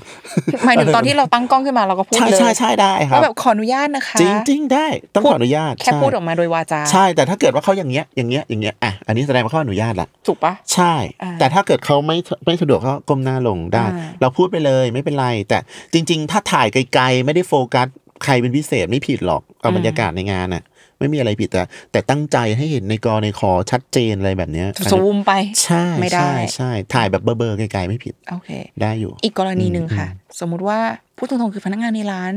[0.66, 4.86] หมายถึงตอนที่เราตั้งกล้องขึ้นมาเราก็พูดใช่เลยใช่ใช่ได้ครับว่าแบบขออนุญาตนะคะจริงจริงได้
[5.16, 10.94] ต้องขออนุญาตแค่ใช่พูดออกมาโดยวาจาใช่แต่ถ้าเกิดว่าเขาอย่างเงี้ยอย่างเงี้ยอย่างเงี้ยอะอันนี้แสดงว่าเขาอนุญาตละถูกปะใช่
[11.24, 15.58] อ่าแต่ถ้าเกิดเขาไม่ไม่สะดวกก็ก้มหน้าลงได้อ่าเราพูดไปเลยไม่เป็นไร แต่
[15.94, 17.88] จริง ๆ ถ้าถ่ายไกลๆไม่ได้โฟกัส
[18.24, 20.64] ใครเป็นพิเศษไม่ผิดหรอกเอาบรรยากาศในงานน่ะ
[21.00, 21.62] ไม่มีอะไรผิดแต่
[21.92, 25.32] แต่ตั้งใจให้เห็นในกอในคอชัดเจนอะไรแบบเนี้ยซูมไป
[25.64, 28.50] ใช่ไม่ได้ใช่ใช่ถ่ายแบบเบอร์ๆไกลๆไม่ผิดโอเค
[28.82, 30.08] ได้อยู่ อีกกรณีหนึ่งค่ะ
[30.40, 30.80] สมมุติว่า
[31.18, 32.34] พูดตรงๆคือพนักงานในร้าน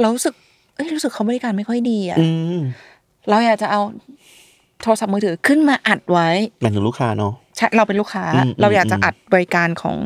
[0.00, 0.34] เรารู้สึก
[0.74, 2.58] เอ้ยรู้สึกเขาบริการไม่ค่อยดีอะอืม
[3.28, 3.80] เราอยากจะเอา
[4.82, 6.28] โทรศัพท์มือถือขึ้นมาอัดไว้
[6.60, 9.96] หมันถึงลูกค้าเนาะใช่เราเป็นลูกค้าอืมเราอยากจะอืมอัดบริการของ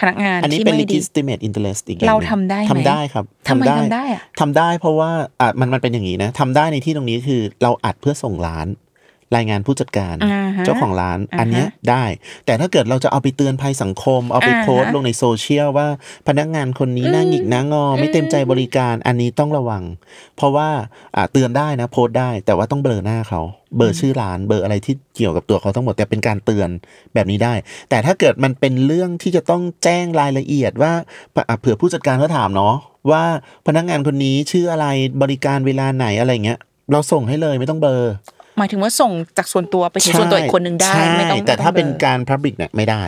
[0.00, 8.66] พนักงานอันนี้ที่เป็นไม่ดี legitimate interest อีกอย่างหเรานึ่งทำได้ไหมทำได้ครับทำไมทำได้อะทำได้เพราะว่าอะมันมันเป็นอย่างนี้นะทำได้ในที่ตรงนี้คือเราอัดเพื่อส่งร้าน
[9.36, 12.04] รายงานผู้จัดการอ่าฮะเจ้าของร้านอ่าฮะอันเนี้ยได้
[12.46, 15.88] แต่ถ้าเกิดเราจะเอาไปเตือนภัยสังคม เอาไปอ่าฮะโพสต์ลงในโซเชียลว่า
[16.28, 19.82] พนักงานคนนี้หน้าหงิกหน้างอ ไม่เต็มใจบริการอันนี้ต้องระวัง
[20.36, 20.68] เพราะว่า
[21.16, 23.40] อ่าเตือนได้นะโพสต์ได้ แต่ว่าต้องเบลอหน้าเขา
[23.76, 26.68] เบอร์ชื่อร้านเบอร์อะไรที่เกี่ยวกับตัวเขาทั้งหมดแต่เป็นการเตือน
[27.14, 27.54] แบบนี้ได้
[27.90, 30.92] แต่ถ้าเกิดมันเป็นเรื่องที่จะต้องแจ้งรายละเอียดว่า
[31.48, 32.74] อะเผื่อผู้จัดการเขาถามเนาะ
[33.10, 33.24] ว่า
[33.66, 34.86] พนักงานคนนี้ชื่ออะไร
[35.22, 36.58] บริการเวลาไหนอะไรเงี้ย
[36.92, 38.14] เราส่งให้เลยไม่ต้องเบลอร์
[38.58, 43.02] หมายถึงว่าส่งจากส่วนตัวไปถึงส่วนตัวอีกคนหนึ่งได้ใช่ไม่ต้องแต่ถ้าไม่เป็นองบลอการ Public เนี่ยไม่ได้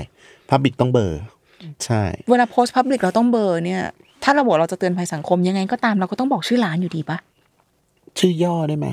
[0.51, 1.21] Public ต้องเบอร์
[1.85, 3.83] ใช่ เวลาโพสต์พับลิกเราต้องเบอร์เนี่ย
[4.25, 7.19] ถ้าเราบอกเราจะเตือนภัยสังคมยังไงก็ตามเราก็ต้องบอกชื่อร้านอยู่ดีปะ
[8.19, 8.89] ชื่อย่อได้ไหม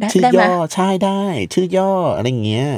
[0.00, 1.22] ได้ชื่อได้ไหมย่อใช่ได้
[1.54, 2.68] ชื่อย่ออะไรอย่างเงี้ย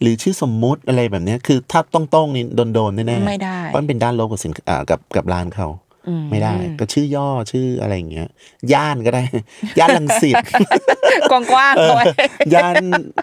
[0.00, 5.85] หรือชื่อสมมุติอะไรแบบเนี้ยคือถ้าต้องต้องๆนี่โดนโดนๆแน่ๆไม่ได้เพราะมันเป็นด้านลบกับสินอ่ากับกับร้านเขาอื
[6.30, 8.28] ไม่ได้ ก็ชื่อย่อชื่ออะไรอย่างเงี้ย
[8.72, 9.22] ย่านก็ได้
[9.78, 10.36] ย่านลังสิต
[11.30, 12.04] กว้างๆเอเอาอไว้
[12.54, 12.74] ย่าน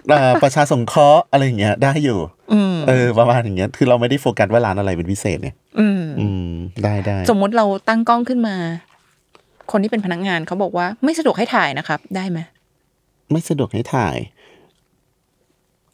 [0.10, 2.20] เอ่อประชาสงเคราะห์อะไรอย่างเงี้ยได้อยู่
[2.54, 6.52] อืมเออประมาณอย่างเงี้ยคือเราไม่ได้โฟกัสว่าร้านอะไรเป็นพิเศษเนี่ยอืมอืม
[6.84, 8.56] ได้ได้สมมุติเราตั้งกล้องขึ้นมา
[9.72, 12.40] คนที่เป็นพนักงานเขาบอกว่าไม่สะดวกให้ถ่ายนะครับ ได้ไหม
[13.32, 14.18] ไม่สะดวกให้ถ่าย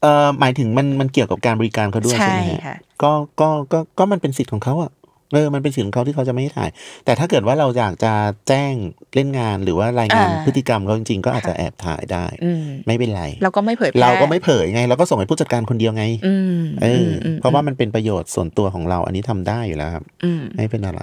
[0.01, 3.11] เอ่อหมายถึงมันมันเกี่ยวกับการบริการเขาด้วยใช่ไหมฮะค่ะก็
[3.41, 4.91] ก็ก็ก็มันเป็นสิทธิ์ของเขาอะ
[5.33, 6.69] เออมันเป็นสิทธิ์ของเขาที่เขาจะไม่ให้ถ่าย
[7.05, 8.13] แต่ถ้าเกิดว่าเราอยากจะ
[8.47, 8.73] แจ้ง
[9.15, 21.01] เล่นงานหรือว่ารายงานอ่าพฤติกรรมเขาจริงๆ ก็อาจจะค่ะแอบถ่ายได้อืมไม่เป็นไรเราก็ไม่เผยแพร่เราก็ไม่เผยไงเราก็ส่งให้ผู้จัดการคนเดียวไงอืมเอออมเพราะว่ามันเป็นประโยชน์ส่วนตัวของเราอันนี้ทำได้อยู่แล้วครับอืมไม่เป็นอะไร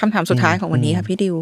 [0.00, 1.36] คำถามสุดท้ายของวันนี้ค่ะพี่ดิว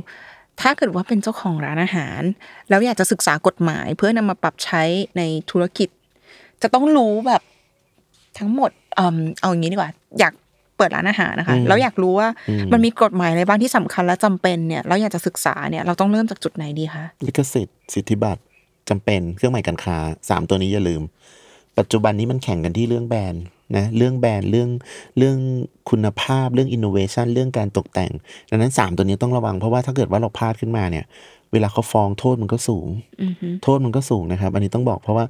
[0.61, 2.21] ถ้าเกิดว่าเป็นเจ้าของร้านอาหาร
[2.69, 4.83] แล้วอยากจะศึกษากฎหมาย เพื่อนำมาปรับใช้
[5.17, 5.89] ในธุรกิจ
[6.63, 7.43] จะต้องรู้แบบ
[8.39, 10.33] ทั้งหมดเอมเอาอย่างนี้ดีกว่า อยาก
[10.77, 18.41] เปิดร้านอาหารนะคะอืมแล้วอยากรู้ว่าอืมมันมีกฎหมายอะไรบ้างที่สำคัญและจำเป็นเนี่ยเราอยากจะศึกษาเนี่ยเราต้องเริ่มจากจุดไหนดีคะลิขสิทธิ์สิทธิบัตร
[18.89, 19.97] จำเป็นเครื่องหมายการค้า
[20.31, 21.03] สามตัวนี้อย่าลืม
[21.79, 23.43] ปัจจุบันนี้มันแข่งกันที่เรื่องแบรนด์
[23.77, 24.69] นะเรื่องแบรนด์เรื่อง
[25.19, 25.37] เรื่อง
[25.91, 28.13] คุณภาพเรื่องอินโนเวชันเรื่องการตกแต่ง
[28.51, 31.05] ดังนั้นสามตัวนี้ต้องระวังเพราะว่าถ้าเกิดว่าเราพลาดขึ้นมาเนี่ย
[31.53, 32.89] เวลาเขาฟ้องโทษมันก็สูง
[33.23, 35.25] อือฮึโทษมันก็สูงนะครับ อันนี้ต้องบอกเพราะว่า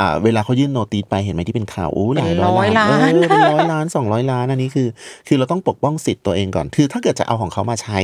[0.00, 4.88] อ่าเวลาเขายื่นโนติสไปเห็นไหมที่เป็นข่าวโอ้หลายร้อยล้านเป็นร้อยล้านเออเป็นร้อยล้านสองร้อยล้านอันนี้คือ
[5.28, 7.98] คือเราต้องปกป้องสิทธิ์ตัวเองก่อน คือถ้าเกิดจะเอาของเขามาใช้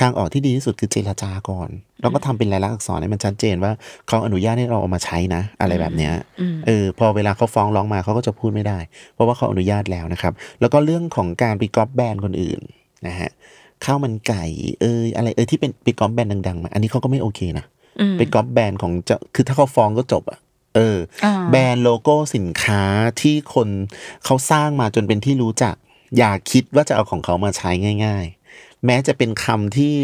[0.00, 3.72] ทางออกที่ดีที่สุดคือเจรจาก่อนแล้วก็ทำเป็นลายลักษณ์อักษรให้มันชัดเจนว่า
[4.08, 8.78] เขาอนุญาตให้เราเอามาใช้นะ อะไรแบบเนี้ยอืมเออพอเวลาเขาฟ้องร้องมาเขาก็จะพูดไม่ได้
[9.14, 12.60] เพราะว่าเขาอนุญาตแล้วนะครับ แล้วก็เรื่องของการไปก๊อปแบรนด์คนอื่น
[13.06, 13.30] นะฮะ
[13.84, 14.44] ข้าวมันไก่
[14.80, 17.64] เอยอะไรเอยที่เป็นไปก๊อปแบรนด์ดังๆมาอันนี้เขาก็ไม่โอเคนะ
[18.00, 20.38] อืมไปก๊อปแบรนด์ของเจ้าคือถ้าเขาฟ้องก็จบอะ
[20.76, 22.82] เอออ่าแบรนด์โลโก้สินค้า
[23.20, 23.68] ที่คน
[24.24, 25.74] เขาสร้างมาจนเป็นที่รู้จัก
[26.18, 27.70] อย่าคิดว่าจะเอาของเขามาใช้
[28.06, 29.96] ง่าย ๆ แม้จะเป็นคำที่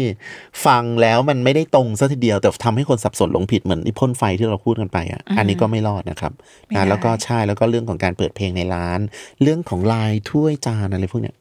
[0.65, 6.33] ฟังแล้วมันไม่ได้ตรงซะทีเดียว แต่ทำให้คนสับสนหลงผิดเหมือนไอ้พ่นไฟที่เราพูดกันไปอะ อันนี้ก็ไม่รอดนะครับ
[6.65, 8.99] ไม่ได้นะแล้วก็ใช่แล้วก็เรื่องของการเปิดเพลงในร้าน
[9.41, 11.35] เรื่องของลายถ้วยจานอะไรพวกเนี้ย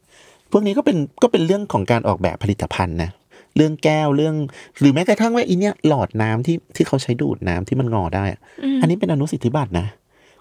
[0.52, 3.10] พวกนี้ก็เป็นก็เป็นเรื่องของการออกแบบผลิตภัณฑ์นะ
[3.56, 4.34] เรื่องแก้วเรื่อง
[4.80, 8.40] หรือแม้กระทั่งว่าอีเนี่ยหลอดน้ำที่ที่เขาใช้ดูดน้ำที่มันงอได้อะ
[8.80, 9.86] อันนี้เป็นอนุสิทธิบัตรนะ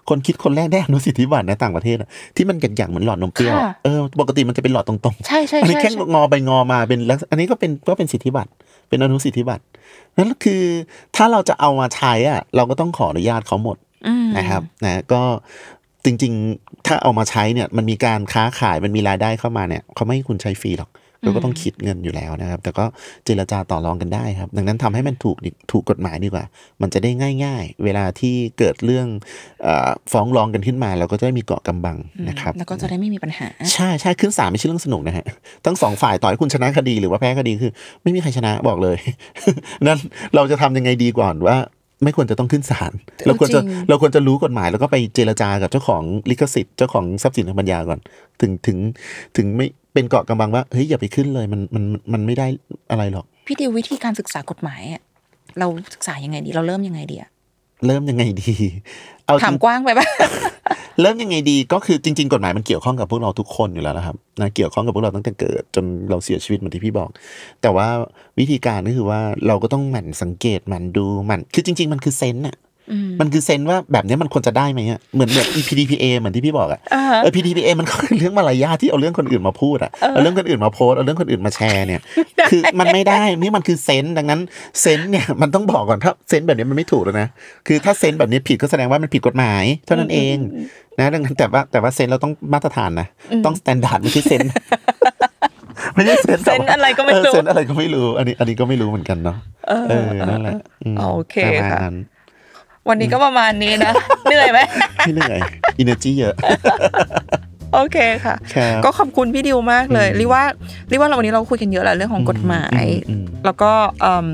[0.08, 8.50] คนคิดคนแรกได้อนุสิทธิบัตรในต่างประเทศอะที่มันหยักๆเหมือนหลอดนมเปรี้ยวอะค่ะเออปกติมันจะเป็นหลอดตรงๆใช่ใช่อันนี้ใช่แค่ใช่งอไปงอมาเป็นลักษณะอันนี้ก็เป็นก็เป็นสิทธิบัตร
[8.88, 9.62] เป็นอนุสิทธิบัตร
[10.18, 10.62] นั่นคือ
[11.16, 13.76] ถ้าเราจะเอามาใช้อะเราก็ต้องขออนุญาตเขาหมด
[14.06, 15.22] อืมนะครับนะก็
[16.06, 20.90] จริง ๆ ถ้าเอามาใช้เนี่ย มันมีการค้าขายมันมีรายได้เข้ามาเนี่ยเขาไม่ให้คุณใช้ฟรีหรอก
[21.22, 22.84] เราก็ต้องคิดเงินอยู่แล้วนะครับ แต่ก็
[23.24, 26.44] เจรจาต่อรองกันได้ครับ ดังนั้นทำให้มันถูกดิถูกกฎหมายดีกว่า
[26.82, 27.10] มันจะได้
[27.44, 29.06] ง่าย ๆ เวลาที่เกิดเรื่อง
[29.62, 31.96] เออฟ้องร้องกันขึ้นมา เราก็จะได้มีเกาะกำบัง
[32.28, 35.26] นะครับ แล้วก็จะได้ไม่มีปัญหา ใช่ใช่ขึ้นศาลไม่ใช่เรื่องสนุกนะฮะ
[35.64, 38.98] ทั้งสองฝ่ายต่อให้คุณชนะคดีหรือว่าแพ้คดีคือ ไม่มีใครชนะบอกเลย
[39.86, 39.98] นั้น
[40.34, 41.56] เราจะทำยังไงดีก่อนว่า
[42.04, 42.92] ไม่ควรจะต้องขึ้นศาล
[43.26, 48.00] เราควรจะจริงเราควรจะรู้กฎหมายแล้วก็ไปเจรจากับเจ้าของลิขสิทธิ์เจ้าของทรัพย์สินทางปัญญาก่อน
[48.40, 48.78] ถึงถึง
[49.36, 52.46] ถึงไม่เป็นเกาะกำบังว่าเฮ้ยอย่าไปขึ้นเลยมันมันมันไม่ได้
[52.90, 55.02] อะไรหรอกพี่ดิววิธีการศึกษากฎหมายอะ
[55.58, 57.30] เราศึกษายังไงดี เราเริ่มยังไงดีอะ
[57.86, 58.54] เริ่มยังไงดี
[59.26, 60.06] เอาจถามริงกว้างไปปะ
[61.00, 67.10] เริ่มยังไงดีก็คือจริง ๆ กฎหมายมันเกี่ยวข้องกับพวกเราทุกคนอยู่แล้วนะครับนะเกี่ยวข้องกับพวกเราตั้งแต่เกิด จนเราเสียชีวิตเหมือนที่พี่บอก
[67.62, 67.88] แต่ว่า
[68.38, 72.65] วิธีการก็คือว่าเราก็ต้องหมั่นสังเกตหมั่นดูหมั่นคือจริง ๆ มันคือ sense อะอื
[73.06, 82.00] มมันคือ sense ว่าแบบเนี้ยมันควรจะได้ไหมอะเหมือนแบบ PDPA เหมือนที่พี่บอกอะอ่าเออ PDPA มันก็คือเรื่องมารยาทที่เอาเรื่องคนอื่นมาพูดอะเอาเรื่องคนอื่นมาโพสต์เอาเรื่องคนอื่นมาแชร์เนี่ย
[82.50, 84.40] คือมันไม่ได้นี่มันคือ sense ดังนั้น
[84.80, 87.28] sense เนี่ยมันต้องบอกก่อนถ้า sense แบบนี้มันไม่ถูกแล้วนะ
[87.66, 90.36] คือถ้า sense แบบนี้ผิดก็แสดงว่ามันผิดกฎหมาย เท่านั้นเอง
[90.98, 93.08] นะดังนั้นแต่ว่าแต่ว่า sense เราต้องมาตรฐานนะ
[93.46, 94.52] ต้อง standard ไม่ใช่ sense
[95.94, 99.36] ไม่ใช่ sense sense อะไรก็ไม่รู้เออ sense อะไรก็ไม่รู้ อันนี้อันนี้ก็ไม่รู้เหมือนกันเนาะ
[99.68, 100.54] เออนั่นแหละ
[100.94, 101.96] มโอเคประมาณค่ะนั้น
[102.88, 103.92] วันนี้ก็ประมาณนี้นะ
[104.24, 104.60] เหนื่อยไหม
[104.98, 105.38] ไม่เหนื่อย
[105.78, 106.34] energy เยอะ
[107.74, 110.42] โอเคค่ะครับก็ขอบคุณพี่ดิวมากเลยพี่ว่า
[110.90, 113.70] พี่ว่าเราวันนี้เราคุยกันเยอะแหละเรื่องของกฎหมายอืมแล้วก็
[114.00, 114.28] เอิ่ม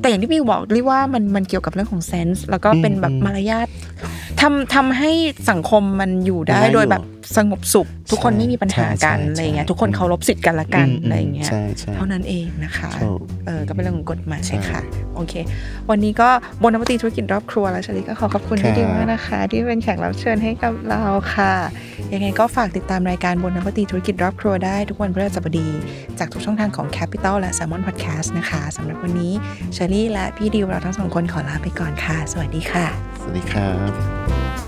[0.00, 3.68] แต่อย่างที่พี่บอกพี่ว่ามันมันเกี่ยวกับเรื่องของ sense แล้วก็เป็นแบบอืมมารยาท
[4.42, 5.10] ทำทำให้
[5.50, 7.02] สังคมมันอยู่ได้ได้อยู่โดยแบบ
[7.36, 14.80] สงบสุข ทุกคนใช่ไม่มีปัญหากันใช่ใช่อะไรเงี้ยใช่ทุกคนเคารพสิทธิ์กันละกันอืมอะไรเงี้ยใช่ใช่เท่านั้นเองนะคะถูกเออก็เป็นเรื่องของกฎหมายใช่ ค่ะ
[15.14, 15.34] โอเค
[15.90, 16.28] วันนี้ก็
[16.62, 21.02] บนนวัตรีธุรกิจรอบครัวแล้วชลิก็ขอขอบคุณครับพี่ดิวมากนะคะ ที่เป็นแขกรับเชิญให้กับเรา
[21.34, 21.54] ค่ะ
[22.12, 25.68] ยังไงก็ฝากติดตามรายการบนนวัตรีธุรกิจรอบครัวได้ทุกวันพฤหัสบดี
[26.18, 29.32] จากทุกช่องทางของ Capital และ Salmon Podcast นะคะสำหรับวันนี้
[29.72, 32.86] เชอรี่และพี่ดิวเราทั้งสองคนขอลาไปก่อนค่ะ สวัสดีค่ะ
[33.20, 34.61] สวัสดีครับ Thank you.